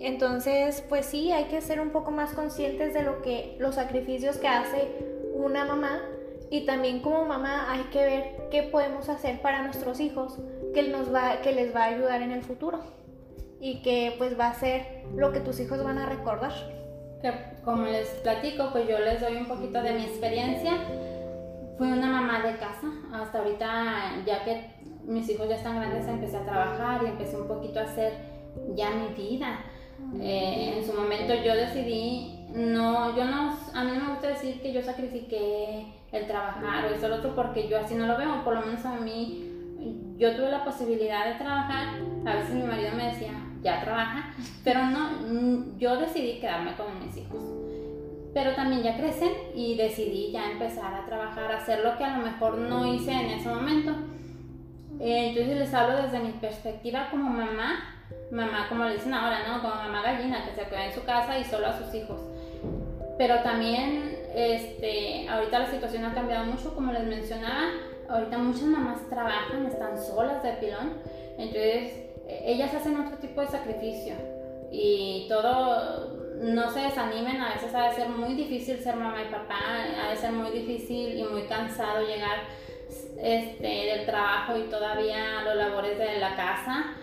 Entonces, 0.00 0.84
pues 0.88 1.06
sí, 1.06 1.32
hay 1.32 1.44
que 1.44 1.60
ser 1.60 1.80
un 1.80 1.90
poco 1.90 2.10
más 2.10 2.32
conscientes 2.32 2.94
de 2.94 3.02
lo 3.02 3.22
que 3.22 3.56
los 3.58 3.76
sacrificios 3.76 4.36
que 4.38 4.48
hace 4.48 4.88
una 5.34 5.64
mamá 5.64 6.02
y 6.50 6.66
también 6.66 7.00
como 7.00 7.24
mamá 7.24 7.72
hay 7.72 7.82
que 7.84 8.04
ver 8.04 8.48
qué 8.50 8.62
podemos 8.62 9.08
hacer 9.08 9.40
para 9.40 9.62
nuestros 9.62 10.00
hijos 10.00 10.38
que, 10.72 10.84
nos 10.84 11.12
va, 11.12 11.40
que 11.40 11.52
les 11.52 11.74
va 11.74 11.84
a 11.84 11.86
ayudar 11.86 12.22
en 12.22 12.30
el 12.30 12.42
futuro 12.42 12.80
y 13.60 13.82
que 13.82 14.14
pues 14.18 14.38
va 14.38 14.48
a 14.48 14.54
ser 14.54 15.04
lo 15.14 15.32
que 15.32 15.40
tus 15.40 15.58
hijos 15.60 15.82
van 15.82 15.98
a 15.98 16.06
recordar. 16.06 16.52
Como 17.64 17.84
les 17.84 18.08
platico, 18.22 18.68
pues 18.72 18.86
yo 18.86 18.98
les 18.98 19.20
doy 19.20 19.36
un 19.36 19.48
poquito 19.48 19.80
de 19.82 19.92
mi 19.94 20.02
experiencia. 20.04 20.72
Fui 21.78 21.90
una 21.90 22.06
mamá 22.06 22.42
de 22.46 22.58
casa, 22.58 22.86
hasta 23.12 23.38
ahorita 23.38 24.22
ya 24.26 24.44
que 24.44 24.70
mis 25.04 25.28
hijos 25.30 25.48
ya 25.48 25.56
están 25.56 25.80
grandes 25.80 26.06
empecé 26.06 26.36
a 26.36 26.44
trabajar 26.44 27.02
y 27.02 27.06
empecé 27.06 27.36
un 27.36 27.48
poquito 27.48 27.80
a 27.80 27.84
hacer 27.84 28.12
ya 28.74 28.90
mi 28.90 29.08
vida. 29.14 29.64
Eh, 30.20 30.74
en 30.76 30.86
su 30.86 30.92
momento 30.92 31.34
yo 31.34 31.54
decidí, 31.54 32.46
no, 32.54 33.16
yo 33.16 33.24
no, 33.24 33.56
a 33.74 33.84
mí 33.84 33.92
no 33.92 34.04
me 34.04 34.10
gusta 34.10 34.28
decir 34.28 34.60
que 34.60 34.72
yo 34.72 34.82
sacrifiqué 34.82 35.86
el 36.12 36.26
trabajar 36.26 36.84
o 36.84 36.94
eso 36.94 37.06
o 37.06 37.14
otro 37.16 37.34
porque 37.34 37.68
yo 37.68 37.78
así 37.78 37.94
no 37.94 38.06
lo 38.06 38.16
veo, 38.16 38.44
por 38.44 38.54
lo 38.54 38.62
menos 38.62 38.84
a 38.84 38.96
mí 38.96 39.50
yo 40.16 40.34
tuve 40.36 40.50
la 40.50 40.64
posibilidad 40.64 41.26
de 41.26 41.34
trabajar, 41.34 41.96
a 42.24 42.36
veces 42.36 42.54
mi 42.54 42.62
marido 42.62 42.92
me 42.96 43.06
decía, 43.06 43.32
ya 43.62 43.80
trabaja, 43.80 44.32
pero 44.62 44.86
no, 44.86 45.10
mm, 45.26 45.78
yo 45.78 45.96
decidí 45.96 46.38
quedarme 46.38 46.74
con 46.76 47.04
mis 47.04 47.16
hijos. 47.16 47.42
Pero 48.32 48.54
también 48.54 48.82
ya 48.82 48.96
crecen 48.96 49.32
y 49.54 49.76
decidí 49.76 50.32
ya 50.32 50.50
empezar 50.50 50.92
a 50.94 51.06
trabajar, 51.06 51.52
hacer 51.52 51.84
lo 51.84 51.96
que 51.96 52.04
a 52.04 52.16
lo 52.18 52.24
mejor 52.24 52.58
no 52.58 52.92
hice 52.92 53.12
en 53.12 53.26
ese 53.30 53.48
momento. 53.48 53.92
Eh, 55.00 55.28
entonces 55.28 55.56
les 55.56 55.74
hablo 55.74 56.02
desde 56.02 56.18
mi 56.18 56.32
perspectiva 56.32 57.08
como 57.10 57.30
mamá, 57.30 57.93
mamá 58.34 58.66
como 58.68 58.84
le 58.84 58.94
dicen 58.94 59.14
ahora, 59.14 59.46
¿no? 59.46 59.62
Como 59.62 59.74
mamá 59.74 60.02
gallina, 60.02 60.44
que 60.44 60.54
se 60.54 60.68
queda 60.68 60.86
en 60.86 60.92
su 60.92 61.04
casa 61.04 61.38
y 61.38 61.44
solo 61.44 61.68
a 61.68 61.78
sus 61.78 61.94
hijos. 61.94 62.20
Pero 63.16 63.38
también, 63.42 64.18
este, 64.34 65.28
ahorita 65.28 65.60
la 65.60 65.70
situación 65.70 66.04
ha 66.04 66.14
cambiado 66.14 66.44
mucho, 66.44 66.74
como 66.74 66.92
les 66.92 67.04
mencionaba, 67.04 67.70
ahorita 68.08 68.38
muchas 68.38 68.64
mamás 68.64 69.08
trabajan, 69.08 69.66
están 69.66 69.96
solas 69.96 70.42
de 70.42 70.52
pilón, 70.54 70.94
entonces 71.38 71.92
e, 72.26 72.42
ellas 72.44 72.74
hacen 72.74 73.00
otro 73.00 73.16
tipo 73.18 73.40
de 73.40 73.46
sacrificio 73.46 74.14
y 74.72 75.26
todo, 75.28 76.34
no 76.40 76.70
se 76.70 76.80
desanimen, 76.80 77.40
a 77.40 77.54
veces 77.54 77.72
ha 77.72 77.88
de 77.88 77.94
ser 77.94 78.08
muy 78.08 78.34
difícil 78.34 78.80
ser 78.80 78.96
mamá 78.96 79.22
y 79.22 79.32
papá, 79.32 79.60
ha 80.04 80.10
de 80.10 80.16
ser 80.16 80.32
muy 80.32 80.50
difícil 80.50 81.16
y 81.16 81.22
muy 81.22 81.42
cansado 81.42 82.04
llegar 82.04 82.38
este, 83.16 83.68
del 83.68 84.06
trabajo 84.06 84.56
y 84.58 84.64
todavía 84.64 85.42
los 85.44 85.54
labores 85.54 85.96
de 85.96 86.18
la 86.18 86.34
casa 86.34 86.96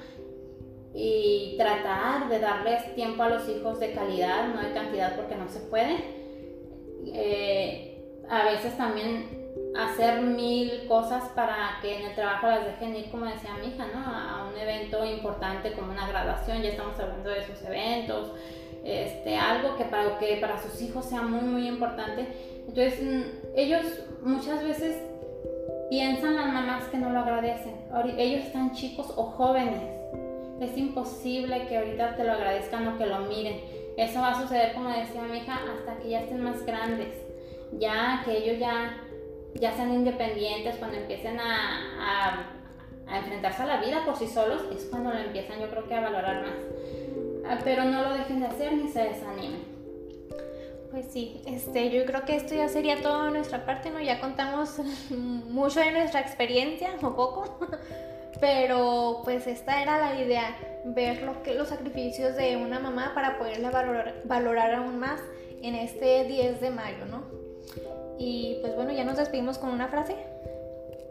y 0.94 1.56
tratar 1.58 2.28
de 2.30 2.40
darles 2.40 2.94
tiempo 2.96 3.24
a 3.24 3.30
los 3.30 3.48
hijos 3.48 3.80
de 3.80 3.94
calidad, 3.94 4.48
no 4.54 4.62
de 4.62 4.74
cantidad 4.74 5.16
porque 5.16 5.36
no 5.36 5.48
se 5.48 5.60
puede. 5.62 5.98
Eh, 7.14 8.24
a 8.30 8.46
veces 8.46 8.78
también 8.78 9.42
hacer 9.78 10.22
mil 10.22 10.86
cosas 10.88 11.24
para 11.30 11.78
que 11.82 11.98
en 11.98 12.08
el 12.08 12.16
trabajo 12.16 12.48
las 12.48 12.66
dejen 12.66 12.96
ir, 12.96 13.10
como 13.10 13.26
decía 13.26 13.56
mi 13.60 13.68
hija, 13.68 13.88
¿no? 13.94 14.00
A 14.06 14.50
un 14.50 14.58
evento 14.58 15.06
importante 15.06 15.74
como 15.74 15.92
una 15.92 16.08
graduación, 16.08 16.62
ya 16.62 16.70
estamos 16.70 17.00
hablando 17.00 17.30
de 17.30 17.40
esos 17.40 17.62
eventos, 17.64 18.34
este, 18.84 19.38
algo 19.38 19.78
que 19.78 19.86
para, 19.86 20.18
que 20.18 20.38
para 20.38 20.62
sus 20.62 20.82
hijos 20.82 21.06
sea 21.06 21.22
muy, 21.22 21.42
muy 21.42 21.68
importante. 21.68 22.28
Entonces, 22.68 23.02
mm, 23.02 23.22
ellos 23.56 23.86
muchas 24.22 24.64
veces 24.64 24.98
piensan 25.90 26.36
las 26.36 26.48
mamás 26.48 26.86
que 26.86 26.98
no 26.98 27.10
lo 27.10 27.20
agradecen. 27.20 27.76
Ellos 28.18 28.46
están 28.46 28.74
chicos 28.74 29.14
o 29.16 29.24
jóvenes. 29.24 30.01
Es 30.62 30.78
imposible 30.78 31.68
que 31.68 31.78
ahorita 31.78 32.16
te 32.16 32.24
lo 32.24 32.32
agradezcan 32.32 32.88
o 32.88 32.98
que 32.98 33.06
lo 33.06 33.20
miren. 33.20 33.60
Eso 33.98 34.22
va 34.22 34.32
a 34.32 34.42
suceder, 34.42 34.74
como 34.74 34.90
decía 34.90 35.24
mi 35.24 35.40
hija, 35.40 35.60
hasta 35.78 35.98
que 35.98 36.10
ya 36.10 36.22
estén 36.22 36.42
más 36.42 36.66
grandes. 36.66 37.14
Ya 37.78 38.22
que 38.24 38.38
ellos 38.38 38.60
ya 38.60 38.98
ya 39.56 39.76
sean 39.76 39.94
independientes, 39.94 40.78
cuando 40.78 40.98
empiecen 40.98 41.40
a, 41.40 42.46
a, 43.08 43.18
enfrentarse 43.18 43.64
a 43.64 43.66
la 43.66 43.82
vida 43.82 44.06
por 44.06 44.16
sí 44.16 44.28
solos, 44.28 44.64
es 44.74 44.86
cuando 44.86 45.12
lo 45.12 45.20
empiezan 45.20 45.60
yo 45.60 45.70
creo 45.70 45.88
que 45.88 45.96
a 45.96 46.02
valorar 46.02 46.42
más. 46.42 46.56
Ah, 47.46 47.60
pero 47.64 47.84
no 47.84 48.04
lo 48.04 48.14
dejen 48.14 48.40
de 48.40 48.46
hacer 48.48 48.74
ni 48.74 48.88
se 48.88 49.04
desanimen. 49.04 49.72
Pues 50.92 51.06
sí, 51.12 51.42
este, 51.46 51.90
yo 51.90 52.06
creo 52.06 52.26
que 52.26 52.36
esto 52.36 52.54
ya 52.54 52.68
sería 52.68 53.02
todo 53.02 53.26
de 53.26 53.32
nuestra 53.32 53.66
parte, 53.66 53.90
¿no? 53.90 54.00
Ya 54.00 54.20
contamos 54.20 54.80
mucho 55.10 55.80
de 55.80 55.92
nuestra 55.92 56.22
experiencia, 56.22 56.92
o 57.02 57.16
poco, 57.16 57.60
pero 58.42 59.22
pues 59.24 59.48
esta 59.48 59.82
era 59.82 60.00
la 60.00 60.20
idea, 60.20 60.58
ver 60.84 61.22
lo 61.22 61.36
los 61.54 61.70
sacrificios 61.70 62.36
de 62.36 62.58
una 62.58 62.80
mamá 62.80 63.12
para 63.14 63.38
poderla 63.38 63.70
valorar, 63.70 64.16
valorar 64.26 64.74
aún 64.74 65.00
más 65.00 65.22
en 65.62 65.76
este 65.76 66.26
10 66.26 66.60
de 66.60 66.72
mayo, 66.72 67.06
¿no? 67.06 67.24
Y 68.18 68.58
pues 68.62 68.76
bueno, 68.76 68.92
ya 68.92 69.06
nos 69.06 69.18
despedimos 69.18 69.58
con 69.58 69.70
una 69.70 69.88
frase. 69.88 70.16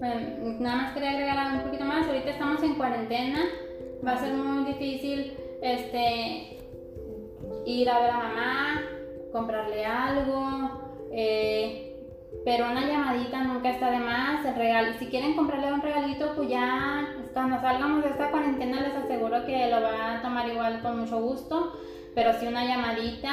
Nada 0.00 0.76
más 0.76 0.94
quería 0.94 1.10
agregar 1.10 1.54
un 1.54 1.62
poquito 1.62 1.84
más. 1.84 2.06
Ahorita 2.06 2.30
estamos 2.30 2.62
en 2.62 2.74
cuarentena. 2.74 3.40
Va 4.06 4.12
a 4.12 4.18
ser 4.18 4.32
muy 4.32 4.64
difícil 4.64 5.36
este, 5.60 6.58
ir 7.66 7.90
a 7.90 8.00
ver 8.00 8.10
a 8.10 8.16
mamá, 8.16 8.82
comprarle 9.32 9.84
algo. 9.84 10.80
Eh, 11.12 11.89
pero 12.44 12.70
una 12.70 12.86
llamadita 12.86 13.42
nunca 13.44 13.70
está 13.70 13.90
de 13.90 13.98
más. 13.98 14.44
El 14.44 14.54
regalo, 14.54 14.98
si 14.98 15.06
quieren 15.06 15.34
comprarle 15.34 15.72
un 15.72 15.82
regalito, 15.82 16.34
pues 16.36 16.48
ya 16.48 17.14
cuando 17.32 17.60
salgamos 17.60 18.02
de 18.02 18.10
esta 18.10 18.30
cuarentena 18.30 18.80
les 18.80 18.94
aseguro 18.94 19.44
que 19.46 19.68
lo 19.68 19.82
va 19.82 20.14
a 20.14 20.22
tomar 20.22 20.48
igual 20.48 20.80
con 20.82 21.00
mucho 21.00 21.20
gusto 21.20 21.76
pero 22.14 22.32
sí 22.34 22.46
una 22.46 22.64
llamadita, 22.64 23.30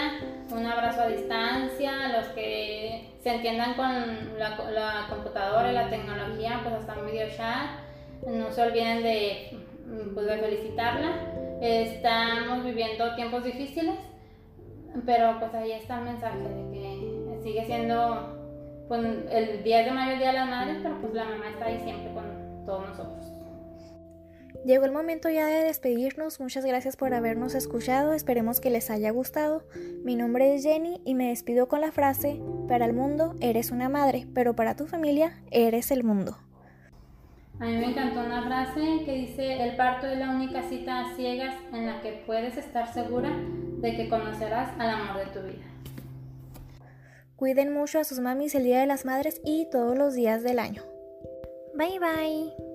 un 0.52 0.66
abrazo 0.66 1.02
a 1.02 1.08
distancia, 1.08 2.10
los 2.10 2.28
que 2.30 3.10
se 3.22 3.36
entiendan 3.36 3.74
con 3.74 4.38
la, 4.38 5.08
computadora 5.10 5.72
y 5.72 5.76
la 5.76 5.90
tecnología, 5.90 6.60
pues 6.64 6.76
hasta 6.76 7.00
un 7.00 7.08
video 7.08 7.28
chat, 7.36 7.72
no 8.28 8.52
se 8.52 8.62
olviden 8.62 9.04
de, 9.04 9.58
pues, 10.14 10.26
de 10.26 10.38
felicitarla. 10.38 11.10
Estamos 11.62 12.64
viviendo 12.64 13.16
tiempos 13.16 13.44
difíciles, 13.44 13.96
pero 15.06 15.40
pues 15.40 15.54
ahí 15.56 15.72
está 15.72 15.98
el 15.98 16.06
mensaje 16.06 16.38
de 16.38 16.72
que 16.72 17.40
sigue 17.44 17.66
siendo 17.66 18.37
pues, 18.88 19.02
el 19.32 19.64
10 19.64 19.86
de 19.86 19.92
mayo, 19.92 20.14
el 20.14 20.20
Día 20.20 20.28
de 20.28 20.34
las 20.34 20.50
Madres, 20.50 20.78
pero 20.82 21.02
pues 21.02 21.14
la 21.14 21.26
mamá 21.26 21.50
está 21.50 21.66
ahí 21.66 21.80
siempre 21.80 22.14
con 22.14 22.66
todos 22.66 22.90
nosotros. 22.90 23.34
Llegó 24.66 24.86
el 24.86 24.92
momento 24.92 25.30
ya 25.30 25.46
de 25.46 25.64
despedirnos. 25.64 26.40
Muchas 26.40 26.66
gracias 26.66 26.98
por 26.98 27.14
habernos 27.14 27.56
escuchado. 27.56 28.14
Esperemos 28.14 28.60
que 28.60 28.70
les 28.70 28.90
haya 28.90 29.12
gustado. 29.12 29.64
Mi 30.04 30.16
nombre 30.16 30.56
es 30.56 30.64
Jenny 30.64 31.00
y 31.06 31.16
me 31.16 31.30
despido 31.30 31.68
con 31.68 31.80
la 31.80 31.92
frase, 31.92 32.42
para 32.68 32.86
el 32.86 32.94
mundo 32.94 33.36
eres 33.40 33.72
una 33.72 33.88
madre, 33.88 34.28
pero 34.34 34.56
para 34.56 34.76
tu 34.76 34.86
familia 34.86 35.42
eres 35.52 35.92
el 35.92 36.04
mundo. 36.04 36.38
A 37.60 37.66
mí 37.66 37.78
me 37.78 37.86
encantó 37.92 38.20
una 38.20 38.44
frase 38.44 39.04
que 39.06 39.14
dice, 39.14 39.64
el 39.64 39.76
parto 39.78 40.06
es 40.06 40.20
la 40.20 40.30
única 40.30 40.62
cita 40.64 41.00
a 41.00 41.16
ciegas 41.16 41.56
en 41.74 41.88
la 41.88 42.02
que 42.02 42.24
puedes 42.26 42.56
estar 42.58 42.94
segura 42.94 43.32
de 43.32 43.96
que 43.96 44.10
conocerás 44.10 44.70
al 44.80 44.90
amor 44.90 45.26
de 45.26 45.26
tu 45.28 45.48
vida. 45.48 45.66
Cuiden 47.38 47.72
mucho 47.72 48.00
a 48.00 48.04
sus 48.04 48.20
mamis 48.20 48.56
el 48.56 48.64
Día 48.64 48.80
de 48.80 48.88
las 48.88 49.06
Madres 49.06 49.42
y 49.46 49.70
todos 49.70 49.96
los 49.96 50.16
días 50.16 50.42
del 50.42 50.58
año. 50.58 50.84
Bye 51.76 52.00
bye. 52.00 52.67